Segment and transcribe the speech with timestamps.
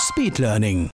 [0.00, 0.88] Speedlearning.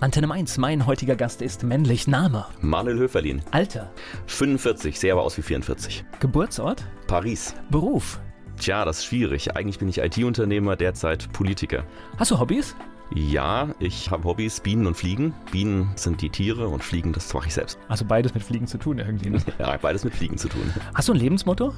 [0.00, 2.06] Antenne 1, mein heutiger Gast ist männlich.
[2.06, 3.92] Name, Manuel Höferlin, Alter,
[4.26, 6.02] 45, sehe aber aus wie 44.
[6.18, 7.54] Geburtsort, Paris.
[7.70, 8.18] Beruf.
[8.58, 9.54] Tja, das ist schwierig.
[9.54, 11.84] Eigentlich bin ich IT-Unternehmer, derzeit Politiker.
[12.16, 12.74] Hast du Hobbys?
[13.14, 15.34] Ja, ich habe Hobbys, Bienen und Fliegen.
[15.52, 17.78] Bienen sind die Tiere und Fliegen, das mache ich selbst.
[17.88, 19.28] Also beides mit Fliegen zu tun irgendwie.
[19.28, 19.42] Ne?
[19.58, 20.72] Ja, beides mit Fliegen zu tun.
[20.94, 21.74] Hast du ein Lebensmotto?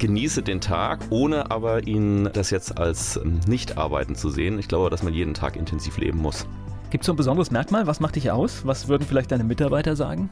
[0.00, 4.58] Genieße den Tag, ohne aber ihn das jetzt als ähm, Nicht-Arbeiten zu sehen.
[4.58, 6.46] Ich glaube, dass man jeden Tag intensiv leben muss.
[6.88, 7.86] Gibt es so ein besonderes Merkmal?
[7.86, 8.64] Was macht dich aus?
[8.64, 10.30] Was würden vielleicht deine Mitarbeiter sagen?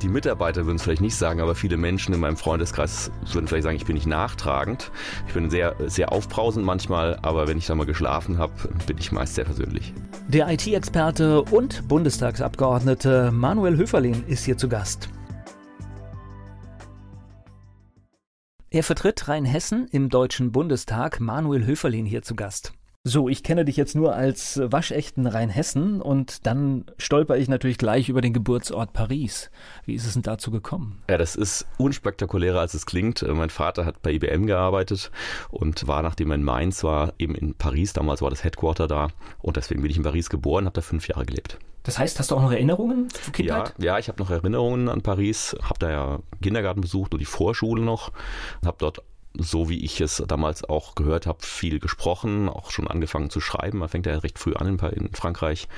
[0.00, 3.64] Die Mitarbeiter würden es vielleicht nicht sagen, aber viele Menschen in meinem Freundeskreis würden vielleicht
[3.64, 4.90] sagen, ich bin nicht nachtragend.
[5.28, 8.54] Ich bin sehr, sehr aufbrausend manchmal, aber wenn ich da mal geschlafen habe,
[8.86, 9.92] bin ich meist sehr persönlich.
[10.26, 15.10] Der IT-Experte und Bundestagsabgeordnete Manuel Höferlin ist hier zu Gast.
[18.74, 21.20] Er vertritt Rheinhessen im Deutschen Bundestag.
[21.20, 22.72] Manuel Höferlin hier zu Gast.
[23.04, 28.08] So, ich kenne dich jetzt nur als waschechten Rheinhessen und dann stolper ich natürlich gleich
[28.08, 29.50] über den Geburtsort Paris.
[29.84, 31.02] Wie ist es denn dazu gekommen?
[31.10, 33.20] Ja, das ist unspektakulärer, als es klingt.
[33.20, 35.10] Mein Vater hat bei IBM gearbeitet
[35.50, 37.92] und war, nachdem er in Mainz war, eben in Paris.
[37.92, 39.08] Damals war das Headquarter da
[39.42, 41.58] und deswegen bin ich in Paris geboren, habe da fünf Jahre gelebt.
[41.82, 43.74] Das heißt, hast du auch noch Erinnerungen von Kindheit?
[43.78, 47.26] Ja, ja ich habe noch Erinnerungen an Paris, habe da ja Kindergarten besucht und die
[47.26, 48.12] Vorschule noch,
[48.64, 49.02] habe dort
[49.38, 53.78] so wie ich es damals auch gehört habe, viel gesprochen, auch schon angefangen zu schreiben.
[53.78, 55.68] Man fängt ja recht früh an in, Frankreich.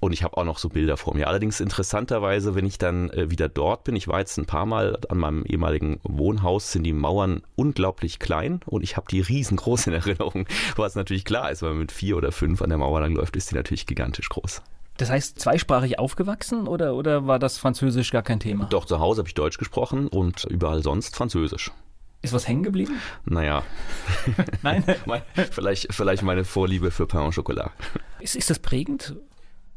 [0.00, 1.28] Und ich habe auch noch so Bilder vor mir.
[1.28, 4.98] Allerdings interessanterweise, wenn ich dann äh, wieder dort bin, ich war jetzt ein paar Mal
[5.08, 9.92] an meinem ehemaligen Wohnhaus, sind die Mauern unglaublich klein und ich habe die riesengroß in
[9.94, 10.46] Erinnerung.
[10.76, 13.36] Was natürlich klar ist, wenn man mit vier oder fünf an der Mauer lang läuft,
[13.36, 14.62] ist die natürlich gigantisch groß.
[14.96, 18.66] Das heißt, zweisprachig aufgewachsen oder, oder war das Französisch gar kein Thema?
[18.66, 21.72] Doch, zu Hause habe ich Deutsch gesprochen und überall sonst Französisch.
[22.22, 23.00] Ist was hängen geblieben?
[23.26, 23.64] Naja.
[24.62, 24.84] Nein?
[25.50, 27.70] vielleicht, vielleicht meine Vorliebe für Pain au Chocolat.
[28.20, 29.16] Ist, ist das prägend?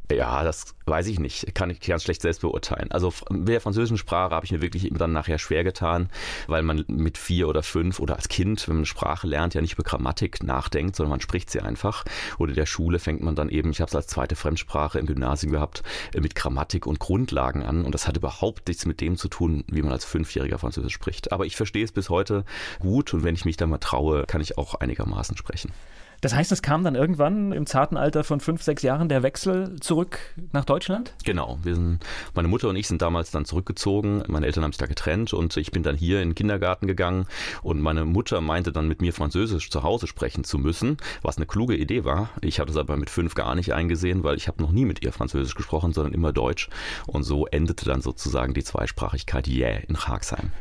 [0.09, 1.53] Ja, das weiß ich nicht.
[1.53, 2.91] Kann ich ganz schlecht selbst beurteilen.
[2.91, 6.09] Also mit der französischen Sprache habe ich mir wirklich dann nachher schwer getan,
[6.47, 9.59] weil man mit vier oder fünf oder als Kind, wenn man eine Sprache lernt, ja
[9.59, 12.06] nicht über Grammatik nachdenkt, sondern man spricht sie einfach.
[12.38, 15.07] Oder in der Schule fängt man dann eben, ich habe es als zweite Fremdsprache im
[15.07, 17.84] Gymnasium gehabt, äh, mit Grammatik und Grundlagen an.
[17.84, 21.34] Und das hat überhaupt nichts mit dem zu tun, wie man als Fünfjähriger Französisch spricht.
[21.34, 22.45] Aber ich verstehe es bis heute
[22.79, 25.74] gut und wenn ich mich da mal traue, kann ich auch einigermaßen sprechen.
[26.22, 29.79] Das heißt, es kam dann irgendwann im zarten Alter von fünf, sechs Jahren der Wechsel
[29.79, 30.19] zurück
[30.51, 31.13] nach Deutschland?
[31.23, 31.59] Genau.
[31.63, 32.00] Wir sind,
[32.33, 34.23] meine Mutter und ich sind damals dann zurückgezogen.
[34.27, 37.27] Meine Eltern haben sich da getrennt und ich bin dann hier in den Kindergarten gegangen
[37.61, 41.45] und meine Mutter meinte dann mit mir Französisch zu Hause sprechen zu müssen, was eine
[41.45, 42.29] kluge Idee war.
[42.41, 45.03] Ich hatte es aber mit fünf gar nicht eingesehen, weil ich habe noch nie mit
[45.03, 46.69] ihr Französisch gesprochen, sondern immer Deutsch.
[47.06, 50.51] Und so endete dann sozusagen die Zweisprachigkeit yeah in Haagsheim.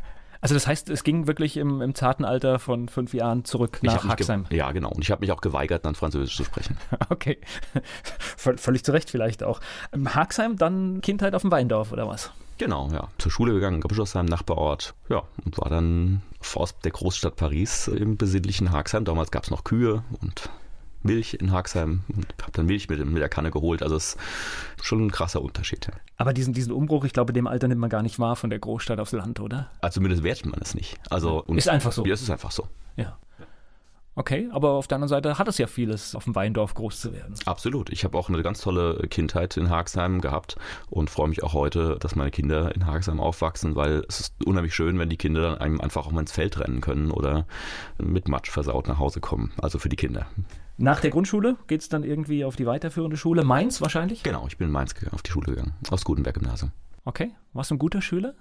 [0.40, 4.06] Also das heißt, es ging wirklich im, im zarten Alter von fünf Jahren zurück nach
[4.06, 4.46] Haxheim.
[4.50, 4.90] Ja, genau.
[4.90, 6.76] Und ich habe mich auch geweigert, dann Französisch zu sprechen.
[7.08, 7.38] okay.
[8.36, 9.60] Völlig zu Recht vielleicht auch.
[10.06, 12.32] Haxheim, dann Kindheit auf dem Weindorf oder was?
[12.58, 13.08] Genau, ja.
[13.18, 14.94] Zur Schule gegangen, Bischofsheim, Nachbarort.
[15.08, 16.22] Ja, und war dann
[16.54, 19.04] aus der Großstadt Paris im besinnlichen Haxheim.
[19.04, 20.48] Damals gab es noch Kühe und
[21.02, 23.82] Milch in Haxheim und habe dann Milch mit, mit der Kanne geholt.
[23.82, 24.16] Also es
[24.76, 25.86] ist schon ein krasser Unterschied.
[25.86, 25.94] Ja.
[26.16, 28.58] Aber diesen, diesen Umbruch, ich glaube, dem Alter nimmt man gar nicht wahr von der
[28.58, 29.70] Großstadt aufs Land, oder?
[29.80, 30.98] Also zumindest wertet man es nicht.
[31.10, 32.04] Also, ist einfach so.
[32.04, 32.68] Ja, es ist einfach so.
[32.96, 33.18] Ja.
[34.18, 37.12] Okay, aber auf der anderen Seite hat es ja vieles, auf dem Weindorf groß zu
[37.12, 37.34] werden.
[37.44, 37.90] Absolut.
[37.90, 40.56] Ich habe auch eine ganz tolle Kindheit in Haxheim gehabt
[40.88, 44.74] und freue mich auch heute, dass meine Kinder in Haxheim aufwachsen, weil es ist unheimlich
[44.74, 47.46] schön, wenn die Kinder dann einem einfach auch mal ins Feld rennen können oder
[47.98, 49.52] mit Matsch versaut nach Hause kommen.
[49.58, 50.26] Also für die Kinder.
[50.78, 53.44] Nach der Grundschule geht es dann irgendwie auf die weiterführende Schule.
[53.44, 54.22] Mainz wahrscheinlich?
[54.22, 56.72] Genau, ich bin in Mainz auf die Schule gegangen, aufs Gutenberg-Gymnasium.
[57.04, 58.34] Okay, warst du ein guter Schüler?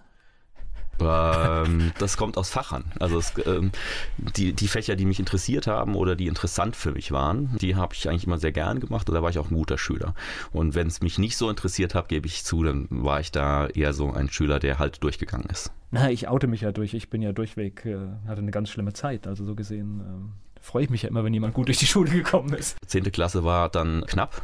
[1.00, 2.86] ähm, das kommt aus Fachern.
[3.00, 3.71] Also es, ähm,
[4.18, 7.94] die, die Fächer, die mich interessiert haben oder die interessant für mich waren, die habe
[7.94, 10.13] ich eigentlich immer sehr gern gemacht und da war ich auch ein guter Schüler.
[10.51, 13.68] Und wenn es mich nicht so interessiert hat, gebe ich zu, dann war ich da
[13.68, 15.71] eher so ein Schüler, der halt durchgegangen ist.
[15.92, 16.94] Na, ich oute mich ja durch.
[16.94, 19.27] Ich bin ja durchweg, äh, hatte eine ganz schlimme Zeit.
[19.27, 20.01] Also so gesehen.
[20.01, 22.75] Ähm freue ich mich ja immer, wenn jemand gut durch die Schule gekommen ist.
[22.85, 24.41] Zehnte Klasse war dann knapp.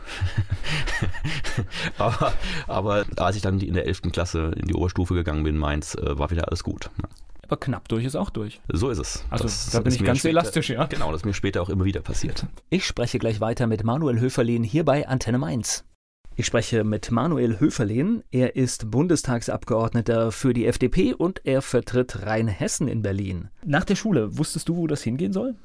[1.97, 2.33] aber,
[2.67, 6.17] aber als ich dann in der elften Klasse in die Oberstufe gegangen bin, Mainz, äh,
[6.17, 6.89] war wieder alles gut.
[7.43, 8.61] aber knapp durch ist auch durch.
[8.71, 9.25] So ist es.
[9.29, 10.85] Also das, da bin ich ganz später, elastisch, ja.
[10.85, 12.45] Genau, das ist mir später auch immer wieder passiert.
[12.69, 15.83] Ich spreche gleich weiter mit Manuel Höferlin hier bei Antenne Mainz.
[16.35, 18.23] Ich spreche mit Manuel Höferlin.
[18.31, 23.49] Er ist Bundestagsabgeordneter für die FDP und er vertritt Rheinhessen in Berlin.
[23.65, 25.55] Nach der Schule, wusstest du, wo das hingehen soll?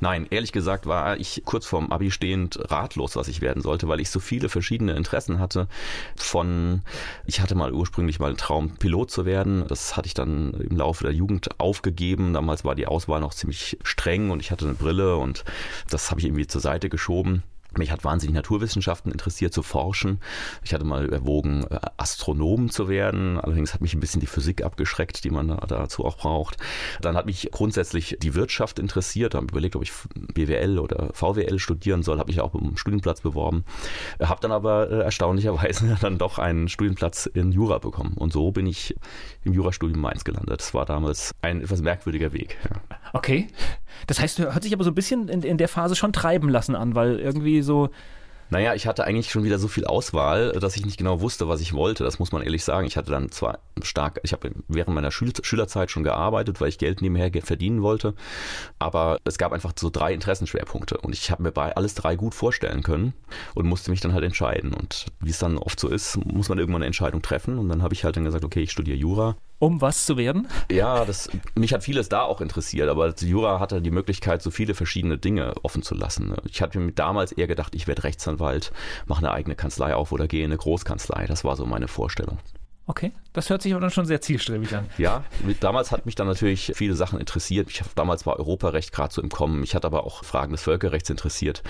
[0.00, 4.00] Nein, ehrlich gesagt war ich kurz vorm Abi stehend ratlos, was ich werden sollte, weil
[4.00, 5.68] ich so viele verschiedene Interessen hatte.
[6.16, 6.82] Von,
[7.26, 9.64] ich hatte mal ursprünglich mal einen Traum, Pilot zu werden.
[9.68, 12.32] Das hatte ich dann im Laufe der Jugend aufgegeben.
[12.32, 15.44] Damals war die Auswahl noch ziemlich streng und ich hatte eine Brille und
[15.90, 17.42] das habe ich irgendwie zur Seite geschoben.
[17.78, 20.20] Mich hat wahnsinnig Naturwissenschaften interessiert zu forschen.
[20.62, 23.40] Ich hatte mal erwogen, äh, Astronom zu werden.
[23.40, 26.56] Allerdings hat mich ein bisschen die Physik abgeschreckt, die man dazu auch braucht.
[27.00, 29.34] Dann hat mich grundsätzlich die Wirtschaft interessiert.
[29.34, 32.18] Habe überlegt, ob ich BWL oder VWL studieren soll.
[32.18, 33.64] Habe ich auch um Studienplatz beworben.
[34.20, 38.14] Habe dann aber äh, erstaunlicherweise dann doch einen Studienplatz in Jura bekommen.
[38.14, 38.94] Und so bin ich
[39.42, 40.60] im Jurastudium Mainz gelandet.
[40.60, 42.58] Das war damals ein etwas merkwürdiger Weg.
[43.12, 43.48] Okay.
[44.06, 46.48] Das heißt, du hat sich aber so ein bisschen in, in der Phase schon treiben
[46.48, 47.90] lassen an, weil irgendwie so
[48.50, 51.60] naja, ich hatte eigentlich schon wieder so viel Auswahl, dass ich nicht genau wusste, was
[51.60, 52.04] ich wollte.
[52.04, 52.86] Das muss man ehrlich sagen.
[52.86, 56.78] Ich hatte dann zwar stark, ich habe während meiner Schül Schülerzeit schon gearbeitet, weil ich
[56.78, 58.14] Geld nebenher verdienen wollte.
[58.78, 62.34] Aber es gab einfach so drei Interessenschwerpunkte und ich habe mir bei alles drei gut
[62.34, 63.14] vorstellen können
[63.54, 64.74] und musste mich dann halt entscheiden.
[64.74, 67.58] Und wie es dann oft so ist, muss man irgendwann eine Entscheidung treffen.
[67.58, 70.48] Und dann habe ich halt dann gesagt, okay, ich studiere Jura um was zu werden?
[70.70, 74.74] Ja, das, mich hat vieles da auch interessiert, aber Jura hatte die Möglichkeit, so viele
[74.74, 76.34] verschiedene Dinge offen zu lassen.
[76.48, 78.72] Ich hatte mir damals eher gedacht, ich werde Rechtsanwalt,
[79.06, 81.26] mache eine eigene Kanzlei auf oder gehe in eine Großkanzlei.
[81.26, 82.38] Das war so meine Vorstellung.
[82.86, 84.86] Okay, das hört sich aber dann schon sehr zielstrebig an.
[84.98, 85.24] Ja,
[85.60, 87.70] damals hat mich dann natürlich viele Sachen interessiert.
[87.70, 89.62] Ich, damals war Europarecht gerade so im Kommen.
[89.62, 91.62] Ich hatte aber auch Fragen des Völkerrechts interessiert.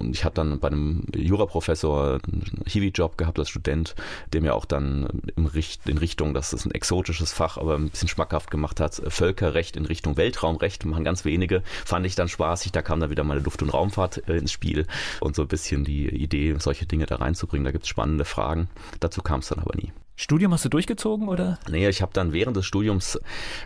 [0.00, 3.94] Und ich hatte dann bei einem Juraprofessor einen Hiwi-Job gehabt als Student,
[4.32, 7.90] der mir auch dann im Richt, in Richtung, das ist ein exotisches Fach, aber ein
[7.90, 11.62] bisschen schmackhaft gemacht hat, Völkerrecht in Richtung Weltraumrecht, machen ganz wenige.
[11.84, 12.72] Fand ich dann spaßig.
[12.72, 14.86] Da kam dann wieder meine Luft- und Raumfahrt äh, ins Spiel
[15.20, 17.66] und so ein bisschen die Idee, solche Dinge da reinzubringen.
[17.66, 18.70] Da gibt es spannende Fragen.
[19.00, 19.92] Dazu kam es dann aber nie.
[20.16, 21.58] Studium hast du durchgezogen oder?
[21.68, 23.18] Nee, ich habe dann während des Studiums,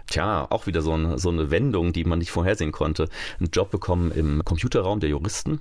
[0.07, 3.09] tja, auch wieder so, ein, so, eine Wendung, die man nicht vorhersehen konnte,
[3.39, 5.61] einen Job bekommen im Computerraum der Juristen.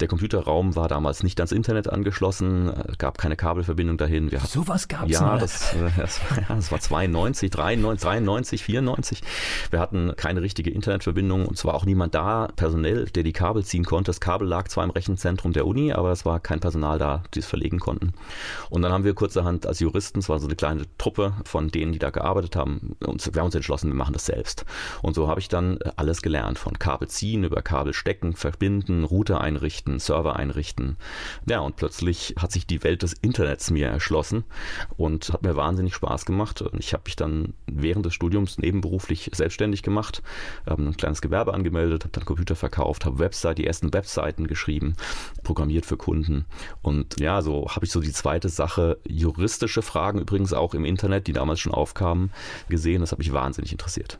[0.00, 4.32] Der Computerraum war damals nicht ans Internet angeschlossen, gab keine Kabelverbindung dahin.
[4.32, 8.64] Wir hatten, Sowas gab es ja, das, äh, das, ja, das war 92, 93, 93,
[8.64, 9.20] 94.
[9.70, 13.64] Wir hatten keine richtige Internetverbindung und es war auch niemand da, personell, der die Kabel
[13.64, 14.10] ziehen konnte.
[14.10, 17.38] Das Kabel lag zwar im Rechenzentrum der Uni, aber es war kein Personal da, die
[17.38, 18.14] es verlegen konnten.
[18.68, 21.92] Und dann haben wir kurzerhand als Juristen es war so eine kleine Truppe von denen,
[21.92, 22.96] die da gearbeitet haben.
[23.04, 24.64] Und wir haben uns entschlossen, wir machen das selbst.
[25.02, 29.04] Und so habe ich dann äh, alles gelernt, von Kabel ziehen über Kabel stecken, verbinden,
[29.04, 30.96] Router einrichten, Server einrichten.
[31.46, 34.44] Ja, und plötzlich hat sich die Welt des Internets mir erschlossen
[34.96, 36.62] und hat mir wahnsinnig Spaß gemacht.
[36.62, 40.22] Und ich habe mich dann während des Studiums nebenberuflich selbstständig gemacht,
[40.66, 44.96] habe ein kleines Gewerbe angemeldet, habe dann Computer verkauft, habe Website, die ersten Webseiten geschrieben,
[45.42, 46.46] programmiert für Kunden.
[46.80, 50.84] Und ja, so habe ich so die zweite Sache, juristische Fragen Fragen übrigens auch im
[50.84, 52.30] Internet, die damals schon aufkamen,
[52.68, 53.00] gesehen.
[53.00, 54.18] Das hat mich wahnsinnig interessiert.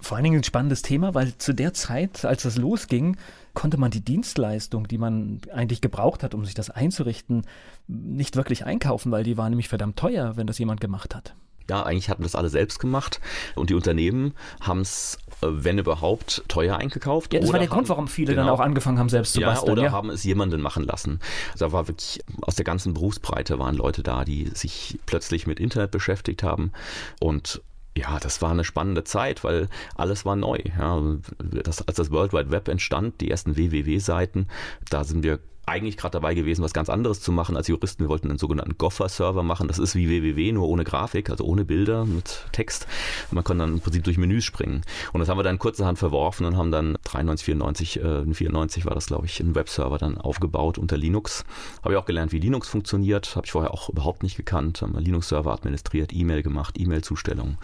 [0.00, 3.16] Vor allen Dingen ein spannendes Thema, weil zu der Zeit, als das losging,
[3.54, 7.42] konnte man die Dienstleistung, die man eigentlich gebraucht hat, um sich das einzurichten,
[7.88, 11.34] nicht wirklich einkaufen, weil die war nämlich verdammt teuer, wenn das jemand gemacht hat
[11.68, 13.20] ja, eigentlich hatten das alle selbst gemacht
[13.54, 17.32] und die Unternehmen haben es, äh, wenn überhaupt, teuer eingekauft.
[17.34, 19.40] Ja, das war der haben, Grund, warum viele genau, dann auch angefangen haben, selbst zu
[19.40, 19.72] ja, basteln.
[19.72, 19.92] Oder ja.
[19.92, 21.20] haben es jemanden machen lassen.
[21.58, 25.90] Da war wirklich, aus der ganzen Berufsbreite waren Leute da, die sich plötzlich mit Internet
[25.90, 26.72] beschäftigt haben
[27.20, 27.62] und
[27.96, 30.58] ja, das war eine spannende Zeit, weil alles war neu.
[30.78, 31.02] Ja,
[31.38, 34.46] das, als das World Wide Web entstand, die ersten www-Seiten,
[34.88, 38.04] da sind wir eigentlich gerade dabei gewesen, was ganz anderes zu machen als Juristen.
[38.04, 39.68] Wir wollten einen sogenannten Gopher-Server machen.
[39.68, 42.86] Das ist wie www, nur ohne Grafik, also ohne Bilder, mit Text.
[43.30, 44.82] Man kann dann im Prinzip durch Menüs springen.
[45.12, 48.94] Und das haben wir dann kurzerhand verworfen und haben dann 93, 94, äh, 94 war
[48.94, 51.44] das, glaube ich, einen Webserver dann aufgebaut unter Linux.
[51.82, 53.36] Habe ich auch gelernt, wie Linux funktioniert.
[53.36, 54.82] Habe ich vorher auch überhaupt nicht gekannt.
[54.82, 57.58] Haben Linux-Server administriert, E-Mail gemacht, E-Mail-Zustellung.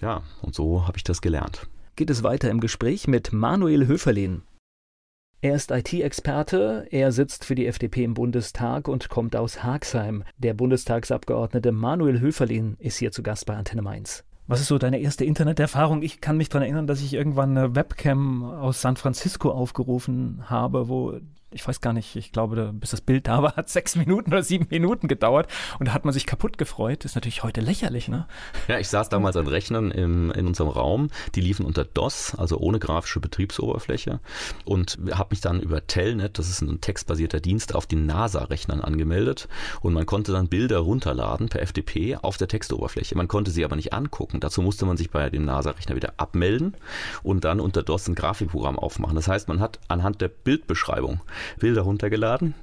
[0.00, 1.66] Ja, und so habe ich das gelernt.
[1.96, 4.42] Geht es weiter im Gespräch mit Manuel Höferlin.
[5.42, 10.24] Er ist IT-Experte, er sitzt für die FDP im Bundestag und kommt aus Haagsheim.
[10.38, 14.24] Der Bundestagsabgeordnete Manuel Höferlin ist hier zu Gast bei Antenne Mainz.
[14.46, 16.02] Was ist so deine erste Interneterfahrung?
[16.02, 20.88] Ich kann mich daran erinnern, dass ich irgendwann eine Webcam aus San Francisco aufgerufen habe,
[20.88, 21.18] wo
[21.52, 24.42] ich weiß gar nicht, ich glaube, bis das Bild da war, hat sechs Minuten oder
[24.42, 25.48] sieben Minuten gedauert
[25.78, 27.04] und da hat man sich kaputt gefreut.
[27.04, 28.26] Das ist natürlich heute lächerlich, ne?
[28.66, 32.58] Ja, ich saß damals an Rechnern im, in unserem Raum, die liefen unter DOS, also
[32.58, 34.20] ohne grafische Betriebsoberfläche
[34.64, 39.48] und habe mich dann über Telnet, das ist ein textbasierter Dienst, auf den NASA-Rechnern angemeldet
[39.80, 43.16] und man konnte dann Bilder runterladen per FTP auf der Textoberfläche.
[43.16, 44.40] Man konnte sie aber nicht angucken.
[44.40, 46.76] Dazu musste man sich bei dem NASA-Rechner wieder abmelden
[47.22, 49.14] und dann unter DOS ein Grafikprogramm aufmachen.
[49.14, 51.20] Das heißt, man hat anhand der Bildbeschreibung
[51.58, 52.54] Bilder runtergeladen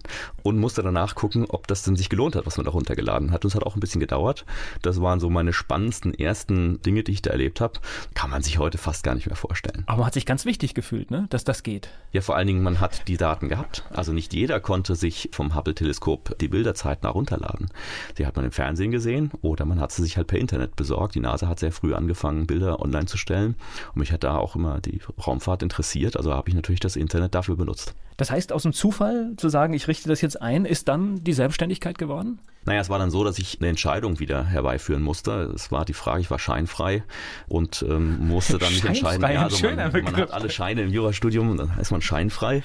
[0.44, 3.44] und musste danach gucken, ob das denn sich gelohnt hat, was man da runtergeladen hat.
[3.44, 4.46] Und es hat auch ein bisschen gedauert.
[4.82, 7.80] Das waren so meine spannendsten ersten Dinge, die ich da erlebt habe.
[8.14, 9.84] Kann man sich heute fast gar nicht mehr vorstellen.
[9.86, 11.28] Aber man hat sich ganz wichtig gefühlt, ne?
[11.30, 11.90] dass das geht.
[12.12, 13.84] Ja, vor allen Dingen, man hat die Daten gehabt.
[13.90, 17.70] Also nicht jeder konnte sich vom Hubble-Teleskop die Bilder zeitnah runterladen.
[18.18, 21.16] Die hat man im Fernsehen gesehen oder man hat sie sich halt per Internet besorgt.
[21.16, 23.56] Die NASA hat sehr früh angefangen, Bilder online zu stellen.
[23.90, 26.18] Und mich hat da auch immer die Raumfahrt interessiert.
[26.18, 27.96] Also habe ich natürlich das Internet dafür benutzt.
[28.18, 31.34] Das heißt, aus dem Zufall zu sagen, ich richte das jetzt ein, ist dann die
[31.34, 32.40] Selbstständigkeit geworden?
[32.66, 35.52] Naja, es war dann so, dass ich eine Entscheidung wieder herbeiführen musste.
[35.54, 37.04] Es war die Frage, ich war scheinfrei
[37.48, 39.22] und ähm, musste dann nicht entscheiden.
[39.22, 42.64] Ja, also man, man, hat alle Scheine im Jurastudium und dann ist man scheinfrei.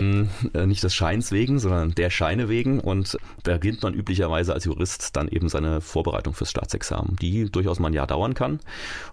[0.00, 2.80] Ähm, äh, nicht des Scheins wegen, sondern der Scheine wegen.
[2.80, 7.78] Und da beginnt man üblicherweise als Jurist dann eben seine Vorbereitung fürs Staatsexamen, die durchaus
[7.78, 8.60] mal ein Jahr dauern kann.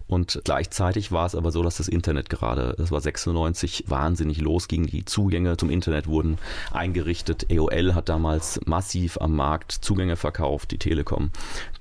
[0.07, 4.87] Und gleichzeitig war es aber so, dass das Internet gerade, das war 96, wahnsinnig losging.
[4.87, 6.37] Die Zugänge zum Internet wurden
[6.71, 7.51] eingerichtet.
[7.51, 11.31] EOL hat damals massiv am Markt Zugänge verkauft, die Telekom.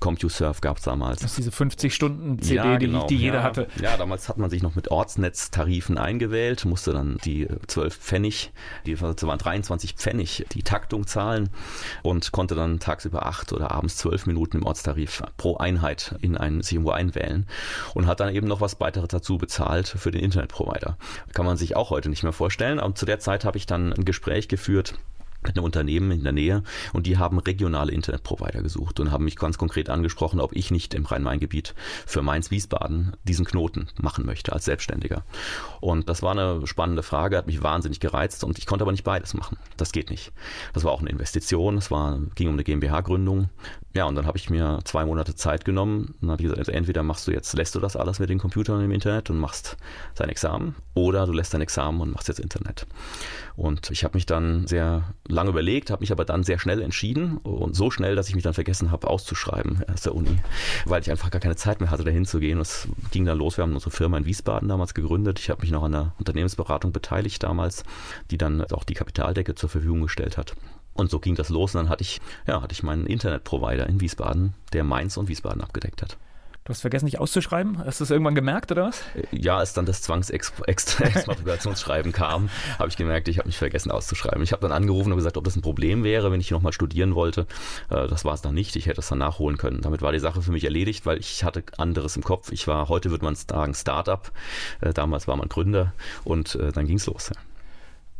[0.01, 1.21] CompuServe gab es damals.
[1.21, 3.07] Das ist diese 50-Stunden-CD, ja, genau.
[3.07, 3.43] die, die, jeder ja.
[3.43, 3.67] hatte.
[3.81, 8.51] Ja, damals hat man sich noch mit Ortsnetztarifen eingewählt, musste dann die 12 Pfennig,
[8.85, 11.49] die waren 23 Pfennig, die Taktung zahlen
[12.01, 16.61] und konnte dann tagsüber 8 oder abends 12 Minuten im Ortstarif pro Einheit in ein,
[16.61, 17.47] sich irgendwo einwählen
[17.93, 20.97] und hat dann eben noch was weiteres dazu bezahlt für den Internetprovider.
[21.33, 22.79] Kann man sich auch heute nicht mehr vorstellen.
[22.79, 24.95] Und zu der Zeit habe ich dann ein Gespräch geführt
[25.47, 29.35] mit einem Unternehmen in der Nähe und die haben regionale Internetprovider gesucht und haben mich
[29.35, 34.65] ganz konkret angesprochen, ob ich nicht im Rhein-Main-Gebiet für Mainz-Wiesbaden diesen Knoten machen möchte als
[34.65, 35.23] Selbstständiger.
[35.81, 39.03] Und das war eine spannende Frage, hat mich wahnsinnig gereizt und ich konnte aber nicht
[39.03, 39.57] beides machen.
[39.77, 40.31] Das geht nicht.
[40.73, 41.89] Das war auch eine Investition, es
[42.35, 43.49] ging um eine GmbH-Gründung.
[43.95, 47.03] Ja, und dann habe ich mir zwei Monate Zeit genommen und habe gesagt, also entweder
[47.03, 49.77] machst du jetzt, lässt du das alles mit den Computern im Internet und machst
[50.15, 52.87] dein Examen oder du lässt dein Examen und machst jetzt Internet.
[53.55, 57.37] Und ich habe mich dann sehr lange überlegt, habe mich aber dann sehr schnell entschieden
[57.37, 60.39] und so schnell, dass ich mich dann vergessen habe auszuschreiben aus der Uni,
[60.85, 62.59] weil ich einfach gar keine Zeit mehr hatte, dahin zu gehen.
[62.59, 63.57] Es ging dann los.
[63.57, 65.37] Wir haben unsere Firma in Wiesbaden damals gegründet.
[65.37, 67.83] Ich habe mich noch an der Unternehmensberatung beteiligt damals,
[68.31, 70.55] die dann auch die Kapitaldecke zur Verfügung gestellt hat.
[70.93, 73.99] Und so ging das los und dann hatte ich, ja, hatte ich meinen Internetprovider in
[73.99, 76.17] Wiesbaden, der Mainz und Wiesbaden abgedeckt hat.
[76.65, 77.83] Du hast vergessen, nicht auszuschreiben?
[77.83, 79.01] Hast du es irgendwann gemerkt, oder was?
[79.31, 84.41] Ja, als dann das Zwangsexmatrikulationsschreiben kam, habe ich gemerkt, ich habe mich vergessen auszuschreiben.
[84.43, 87.15] Ich habe dann angerufen und gesagt, ob das ein Problem wäre, wenn ich nochmal studieren
[87.15, 87.47] wollte.
[87.89, 88.77] Äh, das war es dann nicht.
[88.77, 89.81] Ich hätte es dann nachholen können.
[89.81, 92.53] Damit war die Sache für mich erledigt, weil ich hatte anderes im Kopf.
[92.53, 94.31] Ich war, heute würde man sagen, Startup.
[94.79, 95.91] Äh, damals war man Gründer
[96.23, 97.29] und äh, dann ging es los.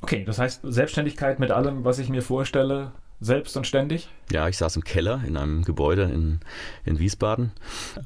[0.03, 2.91] Okay, das heißt Selbstständigkeit mit allem, was ich mir vorstelle,
[3.21, 4.09] selbst und ständig?
[4.33, 6.41] Ja, ich saß im Keller in einem Gebäude in,
[6.83, 7.53] in Wiesbaden.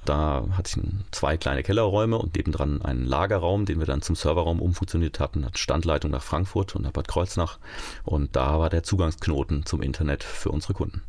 [0.06, 4.62] Da hatte ich zwei kleine Kellerräume und nebendran einen Lagerraum, den wir dann zum Serverraum
[4.62, 5.44] umfunktioniert hatten.
[5.44, 7.58] Hat Standleitung nach Frankfurt und nach Bad Kreuznach.
[8.04, 11.02] Und da war der Zugangsknoten zum Internet für unsere Kunden.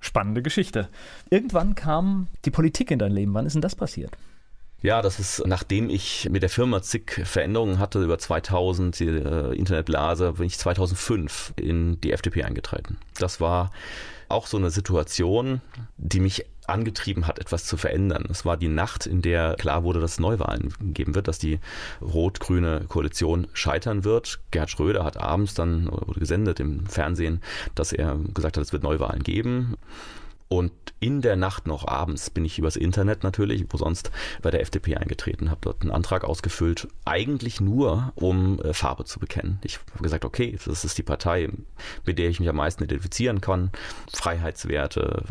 [0.00, 0.88] Spannende Geschichte.
[1.30, 3.32] Irgendwann kam die Politik in dein Leben.
[3.34, 4.16] Wann ist denn das passiert?
[4.82, 9.54] Ja, das ist, nachdem ich mit der Firma zig Veränderungen hatte, über 2000, die äh,
[9.54, 12.98] Internetblase, bin ich 2005 in die FDP eingetreten.
[13.18, 13.70] Das war
[14.28, 15.60] auch so eine Situation,
[15.98, 18.24] die mich angetrieben hat, etwas zu verändern.
[18.30, 21.60] Es war die Nacht, in der klar wurde, dass es Neuwahlen geben wird, dass die
[22.00, 24.40] rot-grüne Koalition scheitern wird.
[24.50, 27.40] Gerhard Schröder hat abends dann, wurde gesendet im Fernsehen,
[27.74, 29.76] dass er gesagt hat, es wird Neuwahlen geben.
[30.52, 34.10] Und in der Nacht noch abends bin ich übers Internet natürlich, wo sonst
[34.42, 39.18] bei der FDP eingetreten, habe dort einen Antrag ausgefüllt, eigentlich nur, um äh, Farbe zu
[39.18, 39.60] bekennen.
[39.64, 41.48] Ich habe gesagt, okay, das ist die Partei,
[42.04, 43.70] mit der ich mich am meisten identifizieren kann.
[44.12, 45.24] Freiheitswerte,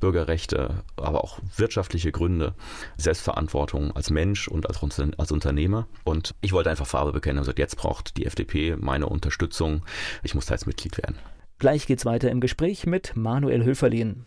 [0.00, 2.54] Bürgerrechte, aber auch wirtschaftliche Gründe,
[2.96, 4.80] Selbstverantwortung als Mensch und als,
[5.18, 5.86] als Unternehmer.
[6.04, 7.40] Und ich wollte einfach Farbe bekennen.
[7.40, 9.82] Also jetzt braucht die FDP meine Unterstützung.
[10.22, 11.18] Ich muss da jetzt Mitglied werden.
[11.58, 14.24] Gleich geht's weiter im Gespräch mit Manuel Höferlin.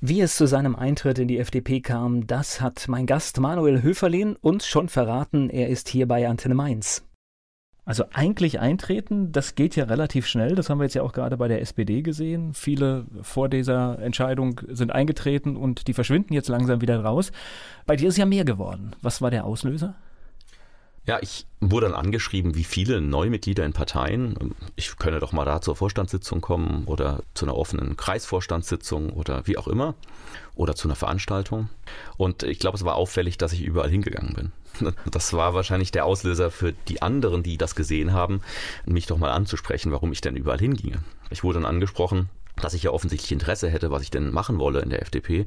[0.00, 4.36] Wie es zu seinem Eintritt in die FDP kam, das hat mein Gast Manuel Höferlin
[4.36, 5.50] uns schon verraten.
[5.50, 7.04] Er ist hier bei Antenne Mainz.
[7.84, 10.54] Also eigentlich eintreten, das geht ja relativ schnell.
[10.54, 12.54] Das haben wir jetzt ja auch gerade bei der SPD gesehen.
[12.54, 17.32] Viele vor dieser Entscheidung sind eingetreten und die verschwinden jetzt langsam wieder raus.
[17.84, 18.94] Bei dir ist ja mehr geworden.
[19.02, 19.96] Was war der Auslöser?
[21.08, 24.54] Ja, ich wurde dann angeschrieben, wie viele Neumitglieder in Parteien.
[24.76, 29.56] Ich könne doch mal da zur Vorstandssitzung kommen oder zu einer offenen Kreisvorstandssitzung oder wie
[29.56, 29.94] auch immer
[30.54, 31.70] oder zu einer Veranstaltung.
[32.18, 34.52] Und ich glaube, es war auffällig, dass ich überall hingegangen bin.
[35.10, 38.42] Das war wahrscheinlich der Auslöser für die anderen, die das gesehen haben,
[38.84, 40.98] mich doch mal anzusprechen, warum ich denn überall hinginge.
[41.30, 42.28] Ich wurde dann angesprochen,
[42.60, 45.46] dass ich ja offensichtlich Interesse hätte, was ich denn machen wolle in der FDP.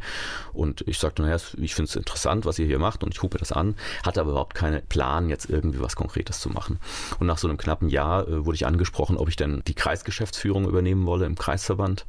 [0.54, 3.38] Und ich sagte, naja, ich finde es interessant, was ihr hier macht und ich gucke
[3.38, 6.80] das an, hatte aber überhaupt keinen Plan, jetzt irgendwie was Konkretes zu machen.
[7.20, 10.68] Und nach so einem knappen Jahr äh, wurde ich angesprochen, ob ich denn die Kreisgeschäftsführung
[10.68, 12.06] übernehmen wolle im Kreisverband.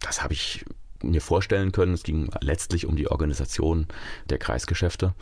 [0.00, 0.64] Das habe ich
[1.02, 1.94] mir vorstellen können.
[1.94, 3.86] Es ging letztlich um die Organisation
[4.28, 5.14] der Kreisgeschäfte.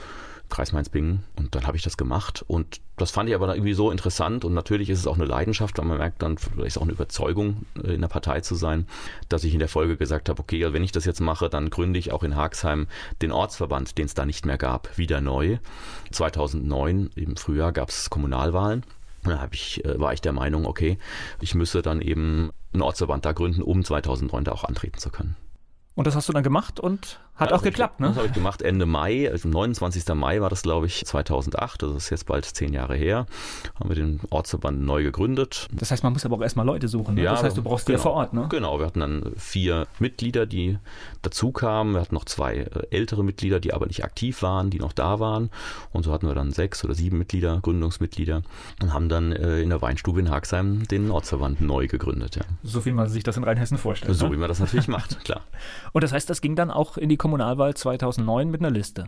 [0.49, 1.25] Kreis Mainz-Bingen.
[1.37, 2.45] Und dann habe ich das gemacht.
[2.47, 4.45] Und das fand ich aber irgendwie so interessant.
[4.45, 6.93] Und natürlich ist es auch eine Leidenschaft, weil man merkt dann, vielleicht ist auch eine
[6.93, 8.87] Überzeugung, äh, in der Partei zu sein,
[9.29, 11.99] dass ich in der Folge gesagt habe, okay, wenn ich das jetzt mache, dann gründe
[11.99, 12.87] ich auch in Haxheim
[13.23, 15.59] den Ortsverband, den es da nicht mehr gab, wieder neu.
[16.13, 18.85] 2009 im Frühjahr gab es Kommunalwahlen.
[19.25, 20.99] Da ich, äh, war ich der Meinung, okay,
[21.41, 25.37] ich müsse dann eben einen Ortsverband da gründen, um 2009 da auch antreten zu können.
[25.95, 28.09] Und das hast du dann gemacht und hat ja, auch geklappt, ne?
[28.09, 30.07] Das habe ich gemacht Ende Mai, also 29.
[30.15, 31.83] Mai war das, glaube ich, 2008.
[31.83, 33.27] Das ist jetzt bald zehn Jahre her.
[33.79, 35.69] Haben wir den Ortsverband neu gegründet.
[35.73, 37.17] Das heißt, man muss aber auch erstmal Leute suchen.
[37.17, 37.23] Ne?
[37.23, 38.47] Ja, das heißt, du brauchst genau, die vor Ort, ne?
[38.51, 40.79] Genau, wir hatten dann vier Mitglieder, die
[41.23, 41.95] dazu kamen.
[41.95, 45.19] Wir hatten noch zwei äh, ältere Mitglieder, die aber nicht aktiv waren, die noch da
[45.19, 45.51] waren.
[45.93, 48.43] Und so hatten wir dann sechs oder sieben Mitglieder, Gründungsmitglieder
[48.81, 52.37] und haben dann äh, in der Weinstube in Haxheim den Ortsverband neu gegründet.
[52.37, 52.43] Ja.
[52.63, 54.15] So wie man sich das in Rheinhessen vorstellt.
[54.15, 54.33] So ne?
[54.35, 55.43] wie man das natürlich macht, klar.
[55.93, 59.07] Und das heißt, das ging dann auch in die Kommunalwahl 2009 mit einer Liste.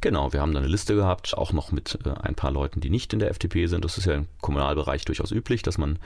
[0.00, 2.88] Genau, wir haben da eine Liste gehabt, auch noch mit äh, ein paar Leuten, die
[2.88, 3.84] nicht in der FDP sind.
[3.84, 5.98] Das ist ja im Kommunalbereich durchaus üblich, dass man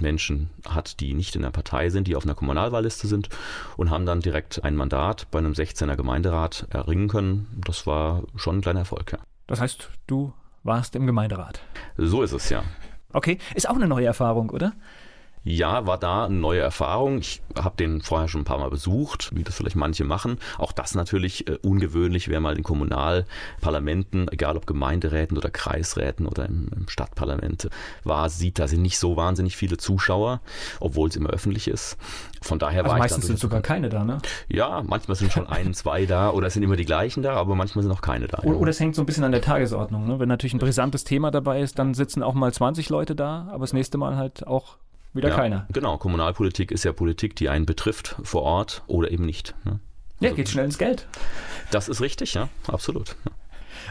[0.00, 3.28] Menschen hat, die nicht in der Partei sind, die auf einer Kommunalwahlliste sind
[3.76, 7.62] und haben dann direkt ein Mandat bei einem 16er Gemeinderat erringen können.
[7.64, 9.18] Das war schon ein kleiner Erfolg, ja.
[9.46, 10.32] Das heißt, du
[10.64, 11.60] warst im Gemeinderat.
[11.96, 12.64] So ist es, ja.
[13.12, 14.72] Okay, ist auch eine neue Erfahrung, oder?
[15.44, 17.18] Ja, war da eine neue Erfahrung.
[17.18, 20.38] Ich habe den vorher schon ein paar Mal besucht, wie das vielleicht manche machen.
[20.56, 26.46] Auch das natürlich äh, ungewöhnlich, wer mal in Kommunalparlamenten, egal ob Gemeinderäten oder Kreisräten oder
[26.46, 27.68] im, im Stadtparlament
[28.04, 30.40] war, sieht, da sind nicht so wahnsinnig viele Zuschauer,
[30.80, 31.98] obwohl es immer öffentlich ist.
[32.40, 34.18] Von daher also war meistens sind sogar keine da, ne?
[34.48, 37.54] Ja, manchmal sind schon ein, zwei da oder es sind immer die gleichen da, aber
[37.54, 38.38] manchmal sind auch keine da.
[38.44, 40.06] Oder, oder es hängt so ein bisschen an der Tagesordnung.
[40.06, 40.18] Ne?
[40.18, 43.60] Wenn natürlich ein brisantes Thema dabei ist, dann sitzen auch mal 20 Leute da, aber
[43.60, 44.78] das nächste Mal halt auch
[45.14, 45.66] wieder ja, keiner.
[45.72, 49.54] Genau, Kommunalpolitik ist ja Politik, die einen betrifft vor Ort oder eben nicht.
[49.64, 49.80] Ne?
[50.20, 51.06] Ja, also, geht schnell ins Geld.
[51.70, 53.16] Das ist richtig, ja, absolut.
[53.24, 53.32] Ja.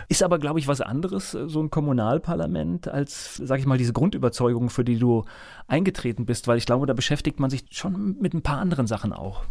[0.10, 3.94] Ist aber, glaube ich, was anderes, äh, so ein Kommunalparlament, als, sag ich mal, diese
[3.94, 5.26] Grundüberzeugung, für die du
[5.68, 9.14] eingetreten bist, weil ich glaube, da beschäftigt man sich schon mit ein paar anderen Sachen
[9.14, 9.44] auch.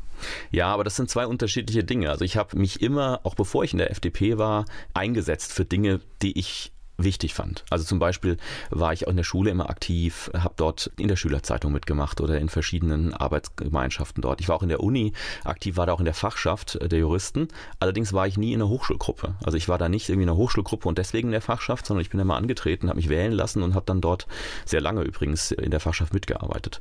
[0.51, 2.11] Ja, aber das sind zwei unterschiedliche Dinge.
[2.11, 6.01] Also ich habe mich immer, auch bevor ich in der FDP war, eingesetzt für Dinge,
[6.23, 6.73] die ich
[7.05, 7.65] wichtig fand.
[7.71, 8.37] Also zum Beispiel
[8.71, 12.39] war ich auch in der Schule immer aktiv, habe dort in der Schülerzeitung mitgemacht oder
[12.39, 14.41] in verschiedenen Arbeitsgemeinschaften dort.
[14.41, 15.13] Ich war auch in der Uni
[15.45, 17.49] aktiv, war da auch in der Fachschaft der Juristen.
[17.81, 19.35] Allerdings war ich nie in einer Hochschulgruppe.
[19.45, 22.03] Also ich war da nicht irgendwie in einer Hochschulgruppe und deswegen in der Fachschaft, sondern
[22.03, 24.27] ich bin immer angetreten, habe mich wählen lassen und habe dann dort
[24.65, 26.81] sehr lange übrigens in der Fachschaft mitgearbeitet,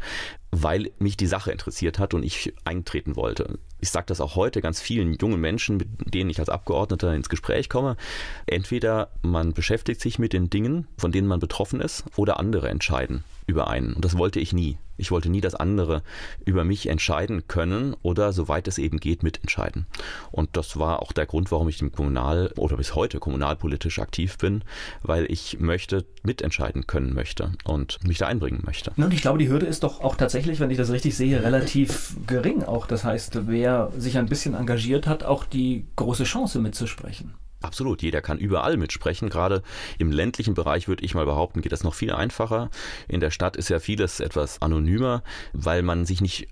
[0.51, 3.59] weil mich die Sache interessiert hat und ich eintreten wollte.
[3.79, 7.29] Ich sage das auch heute ganz vielen jungen Menschen, mit denen ich als Abgeordneter ins
[7.29, 7.97] Gespräch komme.
[8.45, 13.23] Entweder man beschäftigt sich mit den Dingen, von denen man betroffen ist, oder andere entscheiden
[13.47, 13.93] über einen.
[13.93, 14.77] Und das wollte ich nie.
[14.97, 16.03] Ich wollte nie, dass andere
[16.45, 19.87] über mich entscheiden können oder soweit es eben geht, mitentscheiden.
[20.31, 24.37] Und das war auch der Grund, warum ich im Kommunal oder bis heute kommunalpolitisch aktiv
[24.37, 24.63] bin,
[25.01, 28.91] weil ich möchte mitentscheiden können möchte und mich da einbringen möchte.
[28.95, 32.15] Und ich glaube, die Hürde ist doch auch tatsächlich, wenn ich das richtig sehe, relativ
[32.27, 32.85] gering auch.
[32.85, 37.33] Das heißt, wer sich ein bisschen engagiert hat, auch die große Chance mitzusprechen.
[37.61, 39.29] Absolut, jeder kann überall mitsprechen.
[39.29, 39.61] Gerade
[39.97, 42.69] im ländlichen Bereich würde ich mal behaupten, geht das noch viel einfacher.
[43.07, 46.47] In der Stadt ist ja vieles etwas anonymer, weil man sich nicht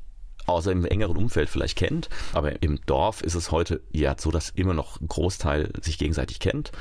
[0.50, 2.10] außer im engeren Umfeld vielleicht kennt.
[2.34, 6.40] Aber im Dorf ist es heute ja so, dass immer noch ein Großteil sich gegenseitig
[6.40, 6.72] kennt.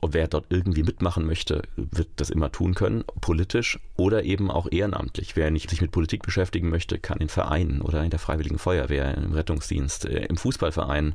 [0.00, 4.68] Und wer dort irgendwie mitmachen möchte, wird das immer tun können, politisch oder eben auch
[4.70, 5.36] ehrenamtlich.
[5.36, 9.16] Wer nicht sich mit Politik beschäftigen möchte, kann in Vereinen oder in der Freiwilligen Feuerwehr,
[9.16, 11.14] im Rettungsdienst, äh, im Fußballverein,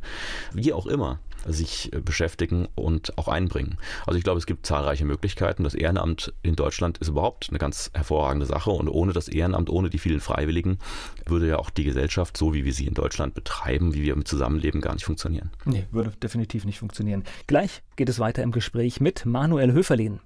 [0.54, 3.78] wie auch immer sich äh, beschäftigen und auch einbringen.
[4.06, 5.64] Also ich glaube, es gibt zahlreiche Möglichkeiten.
[5.64, 9.90] Das Ehrenamt in Deutschland ist überhaupt eine ganz hervorragende Sache und ohne das Ehrenamt, ohne
[9.90, 10.80] die vielen Freiwilligen,
[11.26, 14.28] würde ja auch die Gesellschaft, so wie wir sie in Deutschland betreiben, wie wir mit
[14.28, 15.52] Zusammenleben, gar nicht funktionieren.
[15.66, 17.24] Nee, würde definitiv nicht funktionieren.
[17.48, 20.20] Gleich geht es weiter im Gespräch mit Manuel Höferlin.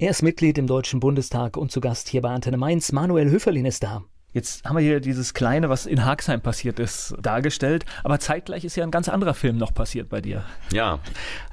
[0.00, 2.92] Er ist Mitglied im Deutschen Bundestag und zu Gast hier bei Antenne Mainz.
[2.92, 4.04] Manuel Höferlin ist da.
[4.34, 7.86] Jetzt haben wir hier dieses Kleine, was in Haagsheim passiert ist, dargestellt.
[8.04, 10.44] Aber zeitgleich ist ja ein ganz anderer Film noch passiert bei dir.
[10.70, 10.98] Ja,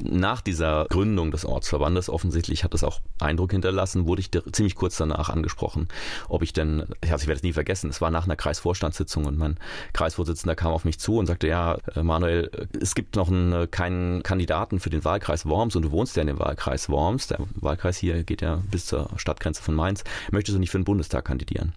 [0.03, 4.97] nach dieser Gründung des Ortsverbandes, offensichtlich hat es auch Eindruck hinterlassen, wurde ich ziemlich kurz
[4.97, 5.87] danach angesprochen,
[6.27, 9.37] ob ich denn, also ich werde es nie vergessen, es war nach einer Kreisvorstandssitzung und
[9.37, 9.57] mein
[9.93, 13.67] Kreisvorsitzender kam auf mich zu und sagte, ja, äh, Manuel, es gibt noch einen, äh,
[13.67, 17.27] keinen Kandidaten für den Wahlkreis Worms und du wohnst ja in dem Wahlkreis Worms.
[17.27, 20.03] Der Wahlkreis hier geht ja bis zur Stadtgrenze von Mainz.
[20.31, 21.73] Möchtest du nicht für den Bundestag kandidieren?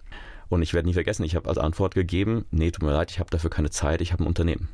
[0.49, 3.19] Und ich werde nie vergessen, ich habe als Antwort gegeben, nee, tut mir leid, ich
[3.19, 4.69] habe dafür keine Zeit, ich habe ein Unternehmen